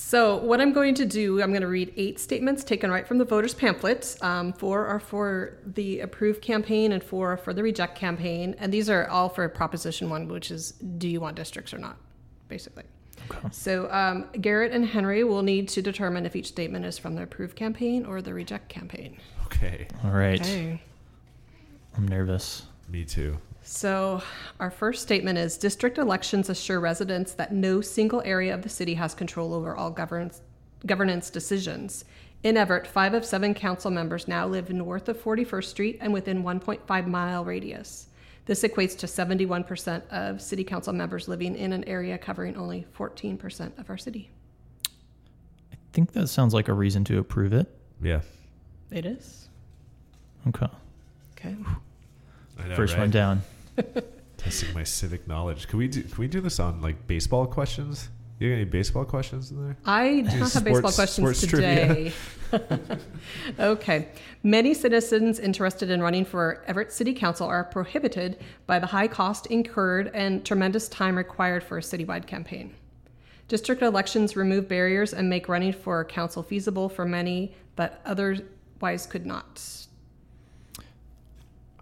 So, 0.00 0.36
what 0.36 0.60
I'm 0.60 0.72
going 0.72 0.94
to 0.94 1.04
do, 1.04 1.42
I'm 1.42 1.50
going 1.50 1.62
to 1.62 1.66
read 1.66 1.92
eight 1.96 2.20
statements 2.20 2.62
taken 2.62 2.88
right 2.88 3.04
from 3.04 3.18
the 3.18 3.24
voters' 3.24 3.52
pamphlet. 3.52 4.16
Um, 4.20 4.52
four 4.52 4.86
are 4.86 5.00
for 5.00 5.58
the 5.66 5.98
approve 5.98 6.40
campaign, 6.40 6.92
and 6.92 7.02
four 7.02 7.32
are 7.32 7.36
for 7.36 7.52
the 7.52 7.64
reject 7.64 7.98
campaign. 7.98 8.54
And 8.60 8.72
these 8.72 8.88
are 8.88 9.08
all 9.08 9.28
for 9.28 9.48
Proposition 9.48 10.08
One, 10.08 10.28
which 10.28 10.52
is 10.52 10.70
do 10.98 11.08
you 11.08 11.20
want 11.20 11.34
districts 11.34 11.74
or 11.74 11.78
not, 11.78 11.96
basically. 12.46 12.84
Okay. 13.28 13.48
So, 13.50 13.90
um, 13.90 14.26
Garrett 14.40 14.70
and 14.70 14.86
Henry 14.86 15.24
will 15.24 15.42
need 15.42 15.68
to 15.70 15.82
determine 15.82 16.24
if 16.26 16.36
each 16.36 16.46
statement 16.46 16.84
is 16.84 16.96
from 16.96 17.16
the 17.16 17.24
approve 17.24 17.56
campaign 17.56 18.06
or 18.06 18.22
the 18.22 18.32
reject 18.32 18.68
campaign. 18.68 19.18
Okay, 19.46 19.88
All 20.04 20.12
right. 20.12 20.40
Okay. 20.40 20.80
I'm 21.96 22.06
nervous. 22.06 22.62
Me 22.90 23.04
too. 23.04 23.38
So, 23.62 24.22
our 24.60 24.70
first 24.70 25.02
statement 25.02 25.38
is 25.38 25.58
district 25.58 25.98
elections 25.98 26.48
assure 26.48 26.80
residents 26.80 27.34
that 27.34 27.52
no 27.52 27.80
single 27.80 28.22
area 28.24 28.54
of 28.54 28.62
the 28.62 28.68
city 28.68 28.94
has 28.94 29.14
control 29.14 29.52
over 29.52 29.76
all 29.76 29.90
governance, 29.90 30.40
governance 30.86 31.28
decisions. 31.28 32.04
In 32.44 32.56
Everett, 32.56 32.86
five 32.86 33.14
of 33.14 33.24
seven 33.24 33.52
council 33.52 33.90
members 33.90 34.28
now 34.28 34.46
live 34.46 34.70
north 34.70 35.08
of 35.08 35.22
41st 35.22 35.64
Street 35.64 35.98
and 36.00 36.12
within 36.12 36.42
1.5 36.44 37.06
mile 37.06 37.44
radius. 37.44 38.06
This 38.46 38.62
equates 38.62 38.96
to 38.98 39.06
71% 39.06 40.08
of 40.08 40.40
city 40.40 40.64
council 40.64 40.94
members 40.94 41.28
living 41.28 41.54
in 41.54 41.74
an 41.74 41.84
area 41.84 42.16
covering 42.16 42.56
only 42.56 42.86
14% 42.96 43.78
of 43.78 43.90
our 43.90 43.98
city. 43.98 44.30
I 45.70 45.76
think 45.92 46.12
that 46.12 46.28
sounds 46.28 46.54
like 46.54 46.68
a 46.68 46.72
reason 46.72 47.04
to 47.04 47.18
approve 47.18 47.52
it. 47.52 47.66
Yeah, 48.00 48.22
It 48.90 49.04
is. 49.04 49.48
Okay. 50.46 50.68
Okay. 51.36 51.54
I 52.58 52.68
know, 52.68 52.76
First 52.76 52.94
right? 52.94 53.00
one 53.00 53.10
down. 53.10 53.42
Testing 54.36 54.72
my 54.74 54.84
civic 54.84 55.26
knowledge. 55.26 55.68
Can 55.68 55.78
we 55.78 55.88
do? 55.88 56.02
Can 56.02 56.18
we 56.18 56.28
do 56.28 56.40
this 56.40 56.60
on 56.60 56.80
like 56.80 57.06
baseball 57.06 57.46
questions? 57.46 58.08
You 58.38 58.50
got 58.50 58.54
any 58.54 58.64
baseball 58.64 59.04
questions 59.04 59.50
in 59.50 59.64
there? 59.64 59.76
I 59.84 60.20
do 60.20 60.38
not 60.38 60.52
have 60.52 60.64
baseball 60.64 60.92
sports- 60.92 61.16
questions 61.16 61.38
sports 61.38 61.46
trivia. 61.46 61.88
today. 61.88 62.12
okay. 63.58 64.08
Many 64.44 64.74
citizens 64.74 65.40
interested 65.40 65.90
in 65.90 66.00
running 66.00 66.24
for 66.24 66.62
Everett 66.68 66.92
City 66.92 67.12
Council 67.14 67.48
are 67.48 67.64
prohibited 67.64 68.38
by 68.66 68.78
the 68.78 68.86
high 68.86 69.08
cost 69.08 69.46
incurred 69.46 70.12
and 70.14 70.44
tremendous 70.44 70.88
time 70.88 71.16
required 71.16 71.64
for 71.64 71.78
a 71.78 71.80
citywide 71.80 72.26
campaign. 72.26 72.72
District 73.48 73.82
elections 73.82 74.36
remove 74.36 74.68
barriers 74.68 75.12
and 75.14 75.28
make 75.28 75.48
running 75.48 75.72
for 75.72 76.04
council 76.04 76.42
feasible 76.42 76.88
for 76.88 77.04
many 77.04 77.54
that 77.76 78.00
otherwise 78.04 79.06
could 79.06 79.26
not. 79.26 79.60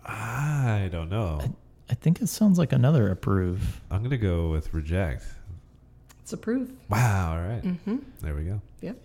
I 0.06 0.88
don't 0.92 1.10
know. 1.10 1.40
I 1.90 1.94
think 1.94 2.20
it 2.20 2.28
sounds 2.28 2.58
like 2.58 2.72
another 2.72 3.10
approve. 3.10 3.80
I'm 3.90 4.02
gonna 4.02 4.16
go 4.16 4.50
with 4.50 4.72
reject. 4.72 5.24
It's 6.20 6.32
approved. 6.32 6.72
Wow. 6.88 7.34
All 7.34 7.48
right. 7.48 7.62
Mm-hmm. 7.62 7.96
There 8.20 8.34
we 8.34 8.44
go. 8.44 8.60
Yep. 8.80 8.96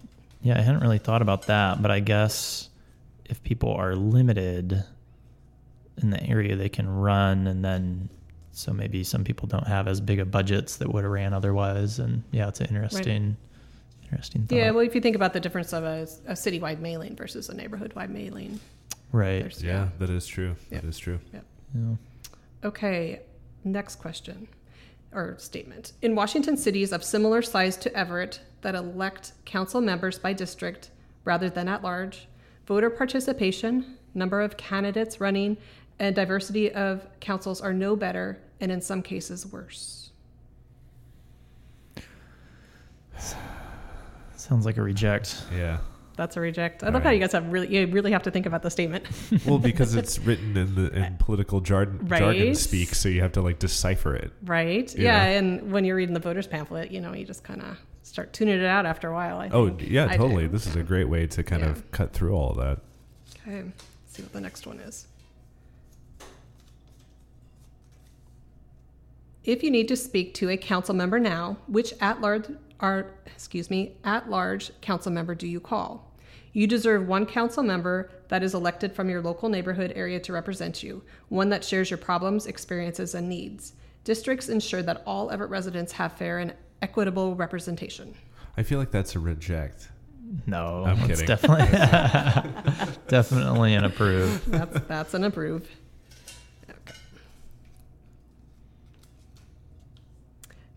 Yeah, 0.41 0.57
I 0.57 0.61
hadn't 0.61 0.81
really 0.81 0.97
thought 0.97 1.21
about 1.21 1.43
that, 1.47 1.81
but 1.81 1.91
I 1.91 1.99
guess 1.99 2.69
if 3.25 3.43
people 3.43 3.71
are 3.73 3.95
limited 3.95 4.83
in 6.01 6.09
the 6.09 6.23
area 6.23 6.55
they 6.55 6.69
can 6.69 6.89
run, 6.89 7.47
and 7.47 7.63
then 7.63 8.09
so 8.51 8.73
maybe 8.73 9.03
some 9.03 9.23
people 9.23 9.47
don't 9.47 9.67
have 9.67 9.87
as 9.87 10.01
big 10.01 10.19
of 10.19 10.31
budgets 10.31 10.77
that 10.77 10.91
would 10.91 11.03
have 11.03 11.11
ran 11.11 11.33
otherwise, 11.33 11.99
and 11.99 12.23
yeah, 12.31 12.47
it's 12.47 12.59
an 12.59 12.67
interesting, 12.67 13.37
interesting 14.03 14.45
thought. 14.47 14.55
Yeah, 14.55 14.71
well, 14.71 14.85
if 14.85 14.95
you 14.95 15.01
think 15.01 15.15
about 15.15 15.33
the 15.33 15.39
difference 15.39 15.73
of 15.73 15.83
a, 15.83 16.07
a 16.27 16.33
citywide 16.33 16.79
mailing 16.79 17.15
versus 17.15 17.49
a 17.49 17.53
neighborhood-wide 17.53 18.09
mailing. 18.09 18.59
Right. 19.11 19.39
there's- 19.41 19.61
Yeah, 19.63 19.89
that 19.99 20.09
is 20.09 20.25
true. 20.27 20.55
That 20.69 20.83
Yeah. 20.83 20.89
is 20.89 20.97
true. 20.97 21.19
Yeah. 21.33 21.95
Okay, 22.63 23.21
next 23.63 23.95
question 23.95 24.47
or 25.13 25.35
statement. 25.37 25.93
In 26.01 26.15
Washington 26.15 26.55
cities 26.57 26.91
of 26.91 27.03
similar 27.03 27.41
size 27.41 27.75
to 27.77 27.93
Everett 27.95 28.41
that 28.61 28.75
elect 28.75 29.33
council 29.45 29.81
members 29.81 30.19
by 30.19 30.33
district 30.33 30.91
rather 31.25 31.49
than 31.49 31.67
at 31.67 31.81
large, 31.83 32.27
voter 32.65 32.89
participation, 32.89 33.97
number 34.13 34.41
of 34.41 34.55
candidates 34.57 35.19
running, 35.19 35.57
and 35.99 36.15
diversity 36.15 36.71
of 36.71 37.07
councils 37.19 37.61
are 37.61 37.73
no 37.73 37.95
better 37.95 38.39
and 38.59 38.71
in 38.71 38.81
some 38.81 39.01
cases 39.01 39.45
worse. 39.45 40.11
Sounds 44.35 44.65
like 44.65 44.77
a 44.77 44.81
reject. 44.81 45.43
Yeah. 45.55 45.79
That's 46.21 46.37
a 46.37 46.39
reject. 46.39 46.83
I 46.83 46.87
All 46.87 46.93
love 46.93 47.01
how 47.01 47.09
you 47.09 47.19
guys 47.19 47.31
have 47.31 47.51
really 47.51 47.75
you 47.75 47.87
really 47.87 48.11
have 48.11 48.21
to 48.23 48.29
think 48.29 48.45
about 48.45 48.61
the 48.61 48.69
statement. 48.69 49.07
Well, 49.47 49.57
because 49.57 49.95
it's 49.95 50.19
written 50.27 50.55
in 50.55 50.75
the 50.75 50.91
in 50.91 51.17
political 51.17 51.61
jargon, 51.61 52.07
jargon 52.07 52.53
speak, 52.53 52.93
so 52.93 53.09
you 53.09 53.21
have 53.21 53.31
to 53.31 53.41
like 53.41 53.57
decipher 53.57 54.13
it. 54.15 54.31
Right? 54.43 54.95
Yeah, 54.95 55.25
know? 55.25 55.31
and 55.37 55.71
when 55.71 55.83
you're 55.83 55.95
reading 55.95 56.13
the 56.13 56.19
voters 56.19 56.45
pamphlet, 56.45 56.91
you 56.91 57.01
know, 57.01 57.15
you 57.15 57.25
just 57.25 57.43
kind 57.43 57.59
of 57.63 57.75
start 58.03 58.33
tuning 58.33 58.59
it 58.59 58.65
out 58.65 58.85
after 58.85 59.07
a 59.09 59.13
while. 59.15 59.39
I 59.39 59.49
Oh, 59.51 59.75
yeah, 59.79 60.05
I 60.05 60.09
do. 60.11 60.17
totally. 60.19 60.45
This 60.45 60.67
is 60.67 60.75
a 60.75 60.83
great 60.83 61.09
way 61.09 61.25
to 61.25 61.41
kind 61.43 61.63
Yeah. 61.63 61.69
of 61.71 61.89
cut 61.89 62.13
through 62.13 62.33
all 62.35 62.51
of 62.51 62.57
that. 62.57 62.79
Okay, 63.47 63.63
let's 63.63 63.83
see 64.15 64.21
what 64.21 64.31
the 64.31 64.41
next 64.41 64.67
one 64.67 64.79
is. 64.79 65.07
If 69.43 69.63
you 69.63 69.71
need 69.71 69.87
to 69.87 69.95
speak 69.95 70.35
to 70.35 70.51
a 70.51 70.57
council 70.57 70.93
member 70.93 71.17
now, 71.19 71.57
which 71.65 71.95
at 71.99 72.21
large 72.21 72.45
are 72.79 73.07
excuse 73.25 73.71
me, 73.71 73.95
at 74.03 74.29
large 74.29 74.69
council 74.81 75.11
member 75.11 75.33
do 75.33 75.47
you 75.47 75.59
call? 75.59 76.10
You 76.53 76.67
deserve 76.67 77.07
one 77.07 77.25
council 77.25 77.63
member 77.63 78.11
that 78.27 78.43
is 78.43 78.53
elected 78.53 78.93
from 78.93 79.09
your 79.09 79.21
local 79.21 79.47
neighborhood 79.47 79.93
area 79.95 80.19
to 80.19 80.33
represent 80.33 80.83
you, 80.83 81.01
one 81.29 81.49
that 81.49 81.63
shares 81.63 81.89
your 81.89 81.97
problems, 81.97 82.45
experiences, 82.45 83.15
and 83.15 83.29
needs. 83.29 83.73
Districts 84.03 84.49
ensure 84.49 84.81
that 84.83 85.03
all 85.05 85.31
Everett 85.31 85.49
residents 85.49 85.93
have 85.93 86.13
fair 86.13 86.39
and 86.39 86.53
equitable 86.81 87.35
representation. 87.35 88.13
I 88.57 88.63
feel 88.63 88.79
like 88.79 88.91
that's 88.91 89.15
a 89.15 89.19
reject. 89.19 89.89
No, 90.45 90.83
I'm 90.85 90.97
it's 91.09 91.21
kidding. 91.21 91.25
definitely 91.25 92.93
definitely 93.07 93.73
an 93.75 93.83
approve. 93.83 94.43
That's 94.47 94.79
that's 94.87 95.13
an 95.13 95.23
approve. 95.25 95.69
Okay. 96.69 96.93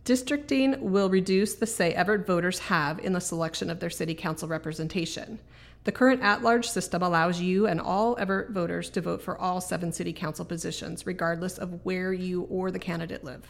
Districting 0.04 0.92
will 0.92 1.08
reduce 1.08 1.54
the 1.54 1.66
say 1.66 1.94
Everett 1.94 2.26
voters 2.26 2.58
have 2.58 2.98
in 2.98 3.12
the 3.12 3.20
selection 3.20 3.70
of 3.70 3.80
their 3.80 3.90
city 3.90 4.14
council 4.14 4.48
representation. 4.48 5.38
The 5.84 5.92
current 5.92 6.22
at-large 6.22 6.66
system 6.66 7.02
allows 7.02 7.40
you 7.40 7.66
and 7.66 7.78
all 7.78 8.16
Everett 8.18 8.50
voters 8.50 8.88
to 8.90 9.02
vote 9.02 9.20
for 9.20 9.38
all 9.38 9.60
seven 9.60 9.92
city 9.92 10.14
council 10.14 10.44
positions, 10.44 11.06
regardless 11.06 11.58
of 11.58 11.84
where 11.84 12.12
you 12.12 12.42
or 12.44 12.70
the 12.70 12.78
candidate 12.78 13.22
live. 13.22 13.46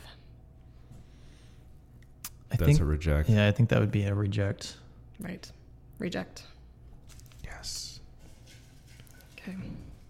I 2.50 2.56
That's 2.56 2.64
think. 2.64 2.80
a 2.80 2.84
reject. 2.84 3.28
Yeah, 3.28 3.46
I 3.46 3.52
think 3.52 3.68
that 3.68 3.78
would 3.80 3.92
be 3.92 4.04
a 4.04 4.14
reject. 4.14 4.76
Right. 5.20 5.50
Reject. 5.98 6.42
Yes. 7.44 8.00
Okay. 9.38 9.56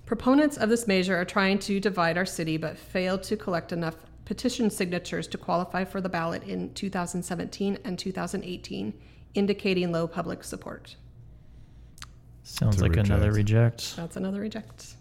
Proponents 0.06 0.56
of 0.56 0.70
this 0.70 0.86
measure 0.86 1.16
are 1.16 1.24
trying 1.24 1.58
to 1.60 1.78
divide 1.78 2.16
our 2.16 2.26
city 2.26 2.56
but 2.56 2.78
failed 2.78 3.22
to 3.24 3.36
collect 3.36 3.72
enough 3.72 3.96
petition 4.24 4.70
signatures 4.70 5.26
to 5.28 5.38
qualify 5.38 5.84
for 5.84 6.00
the 6.00 6.08
ballot 6.08 6.42
in 6.44 6.72
2017 6.72 7.78
and 7.84 7.98
2018, 7.98 8.94
indicating 9.34 9.92
low 9.92 10.06
public 10.06 10.42
support. 10.42 10.96
Sounds 12.44 12.74
It's 12.76 12.82
a 12.82 12.84
like 12.86 12.96
another 12.98 13.32
reject. 13.32 13.80
reject. 13.82 13.96
That's 13.96 14.16
another 14.16 14.40
reject. 14.40 14.94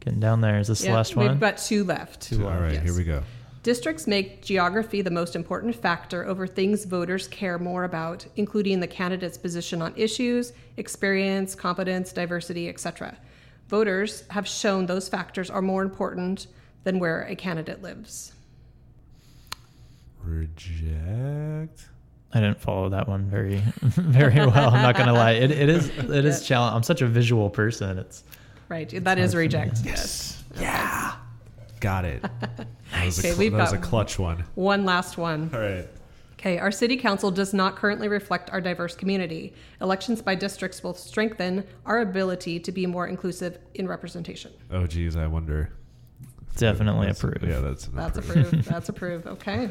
Getting 0.00 0.18
down 0.18 0.40
there. 0.40 0.58
Is 0.58 0.68
this 0.68 0.80
the 0.80 0.86
Yeah, 0.88 0.94
last 0.96 1.14
one? 1.14 1.28
We've 1.28 1.38
got 1.40 1.58
two 1.58 1.84
left. 1.84 2.22
Two 2.22 2.46
All 2.48 2.58
right, 2.58 2.72
Yes. 2.72 2.82
here 2.82 2.96
we 2.96 3.04
go. 3.04 3.22
Districts 3.62 4.08
make 4.08 4.42
geography 4.42 5.02
the 5.02 5.10
most 5.10 5.36
important 5.36 5.76
factor 5.76 6.24
over 6.26 6.48
things 6.48 6.84
voters 6.84 7.28
care 7.28 7.58
more 7.58 7.84
about, 7.84 8.26
including 8.34 8.80
the 8.80 8.88
candidate's 8.88 9.38
position 9.38 9.80
on 9.80 9.92
issues, 9.94 10.52
experience, 10.76 11.54
competence, 11.54 12.12
diversity, 12.12 12.68
etc. 12.68 13.16
Voters 13.68 14.24
have 14.30 14.48
shown 14.48 14.86
those 14.86 15.08
factors 15.08 15.48
are 15.48 15.62
more 15.62 15.82
important 15.82 16.48
than 16.82 16.98
where 16.98 17.22
a 17.22 17.36
candidate 17.36 17.82
lives. 17.82 18.32
Reject. 20.24 21.86
I 22.34 22.40
didn't 22.40 22.60
follow 22.60 22.88
that 22.90 23.08
one 23.08 23.24
very, 23.28 23.56
very 23.80 24.46
well. 24.46 24.70
I'm 24.74 24.82
not 24.82 24.96
gonna 24.96 25.12
lie. 25.12 25.32
It, 25.32 25.50
it 25.50 25.68
is 25.68 25.88
it 25.88 26.24
is 26.24 26.46
challenge. 26.46 26.74
I'm 26.76 26.82
such 26.82 27.02
a 27.02 27.06
visual 27.06 27.50
person. 27.50 27.98
It's 27.98 28.24
Right, 28.68 28.88
that 29.04 29.18
is 29.18 29.34
reject. 29.36 29.80
Yes. 29.84 30.42
Yeah. 30.58 31.14
Got 31.80 32.04
it. 32.06 32.24
That 32.92 33.06
was, 33.06 33.18
a, 33.18 33.20
Okay, 33.20 33.28
cl- 33.30 33.38
we've 33.38 33.52
that 33.52 33.58
was 33.60 33.72
a 33.72 33.78
clutch 33.78 34.18
one. 34.18 34.44
One 34.54 34.84
last 34.84 35.16
one. 35.16 35.50
All 35.54 35.60
right. 35.60 35.88
Okay, 36.34 36.58
our 36.58 36.70
city 36.70 36.96
council 36.98 37.30
does 37.30 37.54
not 37.54 37.74
currently 37.76 38.06
reflect 38.06 38.50
our 38.50 38.60
diverse 38.60 38.94
community. 38.94 39.54
Elections 39.80 40.20
by 40.20 40.34
districts 40.34 40.82
will 40.82 40.92
strengthen 40.92 41.64
our 41.86 42.00
ability 42.00 42.60
to 42.60 42.70
be 42.72 42.84
more 42.84 43.06
inclusive 43.06 43.58
in 43.74 43.88
representation. 43.88 44.52
Oh, 44.70 44.86
geez, 44.86 45.16
I 45.16 45.26
wonder. 45.26 45.70
definitely 46.58 47.06
That's- 47.06 47.22
approved. 47.24 47.44
Yeah, 47.44 47.60
that's 47.60 47.86
an 47.86 47.94
That's 47.96 48.18
approve. 48.18 48.46
approved. 48.46 48.64
That's 48.68 48.88
approved. 48.90 49.26
Okay. 49.26 49.70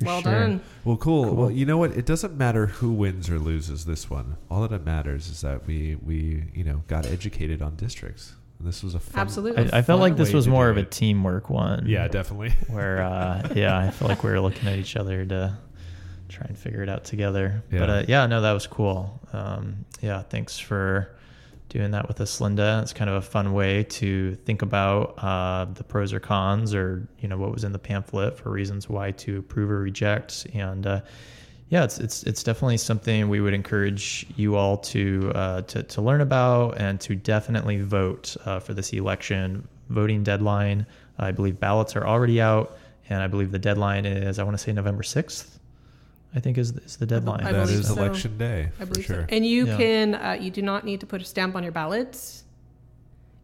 For 0.00 0.06
well 0.06 0.22
sure. 0.22 0.32
done. 0.32 0.60
Well, 0.84 0.96
cool. 0.96 1.24
Cool. 1.24 1.34
Well, 1.36 1.50
you 1.50 1.64
know 1.66 1.76
what? 1.78 1.92
It 1.92 2.04
doesn't 2.06 2.36
matter 2.36 2.66
who 2.66 2.92
wins 2.92 3.30
or 3.30 3.38
loses 3.38 3.84
this 3.84 4.10
one. 4.10 4.36
All 4.50 4.66
that 4.66 4.84
matters 4.84 5.28
is 5.28 5.40
that 5.42 5.66
we 5.66 5.96
we 6.04 6.44
you 6.54 6.64
know 6.64 6.82
got 6.88 7.06
educated 7.06 7.62
on 7.62 7.76
districts. 7.76 8.34
And 8.58 8.68
this 8.68 8.82
was 8.84 8.94
a 8.94 9.00
fun, 9.00 9.20
Absolutely. 9.20 9.64
I, 9.64 9.78
I 9.78 9.82
felt 9.82 9.86
fun 9.86 10.00
like 10.00 10.16
this 10.16 10.32
was 10.32 10.46
more 10.46 10.66
do 10.66 10.70
of 10.72 10.76
a 10.78 10.84
teamwork 10.84 11.50
one. 11.50 11.86
Yeah, 11.86 12.06
definitely. 12.08 12.50
where 12.68 13.02
uh, 13.02 13.48
yeah, 13.54 13.76
I 13.78 13.90
feel 13.90 14.08
like 14.08 14.22
we 14.22 14.30
were 14.30 14.40
looking 14.40 14.68
at 14.68 14.78
each 14.78 14.96
other 14.96 15.24
to 15.26 15.56
try 16.28 16.46
and 16.48 16.56
figure 16.58 16.82
it 16.82 16.88
out 16.88 17.04
together. 17.04 17.62
But 17.70 17.76
Yeah. 17.88 17.94
uh, 17.94 18.04
yeah, 18.08 18.26
no, 18.26 18.40
that 18.40 18.52
was 18.52 18.66
cool. 18.66 19.20
Um, 19.32 19.84
yeah, 20.00 20.22
thanks 20.22 20.58
for 20.58 21.10
doing 21.74 21.90
that 21.90 22.06
with 22.06 22.20
a 22.20 22.22
Slinda. 22.22 22.80
It's 22.82 22.92
kind 22.92 23.10
of 23.10 23.16
a 23.16 23.20
fun 23.20 23.52
way 23.52 23.82
to 23.82 24.36
think 24.46 24.62
about 24.62 25.18
uh, 25.18 25.66
the 25.74 25.82
pros 25.82 26.12
or 26.12 26.20
cons, 26.20 26.72
or 26.72 27.06
you 27.18 27.26
know 27.26 27.36
what 27.36 27.52
was 27.52 27.64
in 27.64 27.72
the 27.72 27.80
pamphlet 27.80 28.38
for 28.38 28.50
reasons 28.50 28.88
why 28.88 29.10
to 29.10 29.40
approve 29.40 29.70
or 29.70 29.80
reject. 29.80 30.46
And 30.54 30.86
uh, 30.86 31.00
yeah, 31.70 31.82
it's 31.82 31.98
it's 31.98 32.22
it's 32.22 32.44
definitely 32.44 32.76
something 32.76 33.28
we 33.28 33.40
would 33.40 33.54
encourage 33.54 34.24
you 34.36 34.54
all 34.54 34.78
to 34.78 35.32
uh, 35.34 35.62
to 35.62 35.82
to 35.82 36.00
learn 36.00 36.20
about 36.20 36.78
and 36.78 37.00
to 37.00 37.16
definitely 37.16 37.80
vote 37.82 38.36
uh, 38.46 38.60
for 38.60 38.72
this 38.72 38.92
election. 38.92 39.66
Voting 39.90 40.22
deadline, 40.22 40.86
I 41.18 41.32
believe 41.32 41.60
ballots 41.60 41.94
are 41.96 42.06
already 42.06 42.40
out, 42.40 42.78
and 43.10 43.20
I 43.20 43.26
believe 43.26 43.50
the 43.50 43.58
deadline 43.58 44.06
is 44.06 44.38
I 44.38 44.44
want 44.44 44.56
to 44.56 44.62
say 44.62 44.72
November 44.72 45.02
sixth. 45.02 45.58
I 46.34 46.40
think 46.40 46.58
is 46.58 46.72
is 46.72 46.96
the 46.96 47.06
deadline. 47.06 47.40
I 47.46 47.52
that 47.52 47.66
believe 47.66 47.80
is 47.80 47.88
so. 47.88 47.94
election 47.96 48.36
day 48.38 48.70
I 48.80 48.80
for 48.80 48.86
believe 48.86 49.04
sure. 49.06 49.20
so. 49.22 49.26
And 49.34 49.46
you 49.46 49.66
Yeah. 49.66 49.76
can, 49.76 50.14
uh, 50.16 50.36
you 50.40 50.50
do 50.50 50.62
not 50.62 50.84
need 50.84 51.00
to 51.00 51.06
put 51.06 51.22
a 51.22 51.24
stamp 51.24 51.54
on 51.56 51.62
your 51.62 51.72
ballot. 51.72 52.42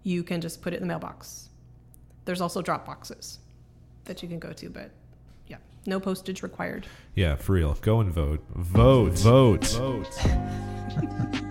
You 0.03 0.22
can 0.22 0.40
just 0.40 0.61
put 0.62 0.72
it 0.72 0.76
in 0.76 0.83
the 0.83 0.88
mailbox. 0.88 1.48
There's 2.24 2.40
also 2.40 2.62
drop 2.62 2.87
boxes 2.87 3.38
that 4.05 4.22
you 4.22 4.29
can 4.29 4.38
go 4.38 4.53
to, 4.53 4.68
but 4.70 4.90
yeah, 5.46 5.59
no 5.87 6.00
postage 6.00 6.42
required. 6.42 6.87
Yeah, 7.14 7.37
for 7.37 7.53
real. 7.53 7.74
Go 7.81 8.00
and 8.00 8.12
vote. 8.12 8.42
Vote. 8.55 9.12
Vote. 9.18 9.66
Vote. 9.66 11.40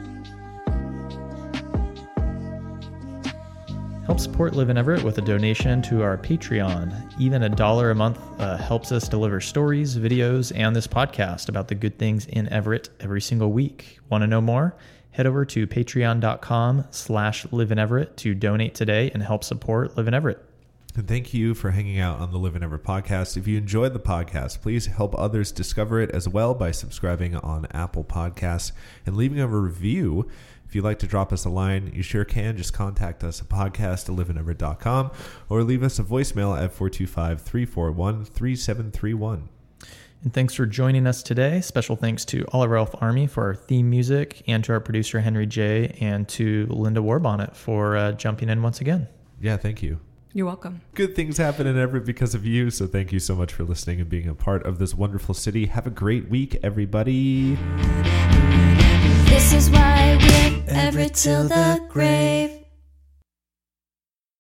Help 4.20 4.32
support 4.32 4.54
Live 4.54 4.70
in 4.70 4.78
Everett 4.78 5.02
with 5.02 5.18
a 5.18 5.22
donation 5.22 5.82
to 5.84 6.04
our 6.04 6.18
Patreon. 6.18 7.10
Even 7.22 7.44
a 7.44 7.48
dollar 7.48 7.92
a 7.92 7.96
month 7.96 8.20
uh, 8.38 8.58
helps 8.58 8.92
us 8.92 9.08
deliver 9.08 9.40
stories, 9.40 9.96
videos, 9.96 10.52
and 10.54 10.76
this 10.76 10.88
podcast 10.88 11.48
about 11.48 11.70
the 11.70 11.76
good 11.76 11.98
things 11.98 12.26
in 12.26 12.50
Everett 12.50 12.90
every 13.00 13.22
single 13.22 13.54
week. 13.54 13.98
Want 14.10 14.24
to 14.24 14.28
know 14.28 14.42
more? 14.42 14.76
Head 15.12 15.26
over 15.26 15.46
to 15.46 15.66
patreon.com 15.66 16.88
slash 16.92 17.50
live 17.54 17.72
in 17.72 17.80
Everett 17.80 18.18
to 18.18 18.36
donate 18.36 18.76
today 18.76 19.10
and 19.14 19.24
help 19.24 19.46
support 19.46 19.96
Live 19.96 20.10
in 20.10 20.14
Everett. 20.14 20.49
And 21.00 21.08
thank 21.08 21.34
you 21.34 21.54
for 21.54 21.72
hanging 21.72 21.98
out 21.98 22.20
on 22.20 22.32
the 22.32 22.38
Live 22.38 22.58
in 22.58 22.62
Everett 22.62 22.84
podcast. 22.84 23.38
If 23.38 23.48
you 23.48 23.58
enjoyed 23.58 23.94
the 23.94 24.02
podcast, 24.02 24.60
please 24.60 24.88
help 24.88 25.18
others 25.18 25.50
discover 25.50 26.02
it 26.02 26.12
as 26.12 26.28
well 26.28 26.54
by 26.54 26.72
subscribing 26.72 27.38
on 27.38 27.68
Apple 27.72 28.04
Podcasts 28.04 28.74
and 29.06 29.16
leaving 29.16 29.40
a 29.40 29.48
review. 29.48 30.28
If 30.68 30.76
you'd 30.76 30.84
like 30.84 31.00
to 31.00 31.08
drop 31.08 31.32
us 31.32 31.46
a 31.46 31.50
line, 31.50 31.90
you 31.96 32.04
sure 32.04 32.26
can. 32.26 32.58
Just 32.58 32.74
contact 32.74 33.24
us 33.24 33.40
at 33.40 33.48
podcast 33.48 34.10
at 34.10 34.16
liveineverett.com 34.18 35.12
or 35.48 35.64
leave 35.64 35.84
us 35.84 36.00
a 36.00 36.04
voicemail 36.04 36.62
at 36.62 36.74
425 36.74 37.44
341 37.44 38.26
3731. 38.26 39.48
And 40.24 40.34
thanks 40.34 40.54
for 40.54 40.66
joining 40.66 41.08
us 41.08 41.24
today. 41.24 41.62
Special 41.62 41.96
thanks 41.96 42.26
to 42.26 42.46
Oliver 42.52 42.76
Elf 42.76 42.94
Army 43.02 43.26
for 43.26 43.46
our 43.46 43.56
theme 43.56 43.90
music 43.90 44.44
and 44.48 44.66
to 44.66 44.74
our 44.74 44.82
producer 44.82 45.22
Henry 45.22 45.46
J. 45.46 45.96
and 46.02 46.28
to 46.28 46.68
Linda 46.70 47.00
Warbonnet 47.00 47.56
for 47.56 47.96
uh, 47.96 48.12
jumping 48.12 48.50
in 48.50 48.62
once 48.62 48.82
again. 48.82 49.08
Yeah, 49.40 49.56
thank 49.56 49.82
you. 49.82 50.02
You're 50.32 50.46
welcome. 50.46 50.82
Good 50.94 51.16
things 51.16 51.38
happen 51.38 51.66
in 51.66 51.78
Everett 51.78 52.06
because 52.06 52.36
of 52.36 52.46
you. 52.46 52.70
So 52.70 52.86
thank 52.86 53.12
you 53.12 53.20
so 53.20 53.36
much 53.36 53.52
for 53.52 53.64
listening 53.64 54.00
and 54.00 54.10
being 54.10 54.28
a 54.28 54.36
part 54.36 54.64
of 54.66 54.78
this 54.78 54.94
wonderful 54.94 55.34
city. 55.34 55.66
Have 55.66 55.88
a 55.88 55.92
great 55.92 56.30
week, 56.30 56.58
everybody. 56.62 57.56
This 59.26 59.54
is 59.54 59.70
why 59.72 60.18
we're 60.22 60.64
Everett 60.68 61.16
till 61.16 61.48
the 61.48 61.84
grave. 61.90 62.59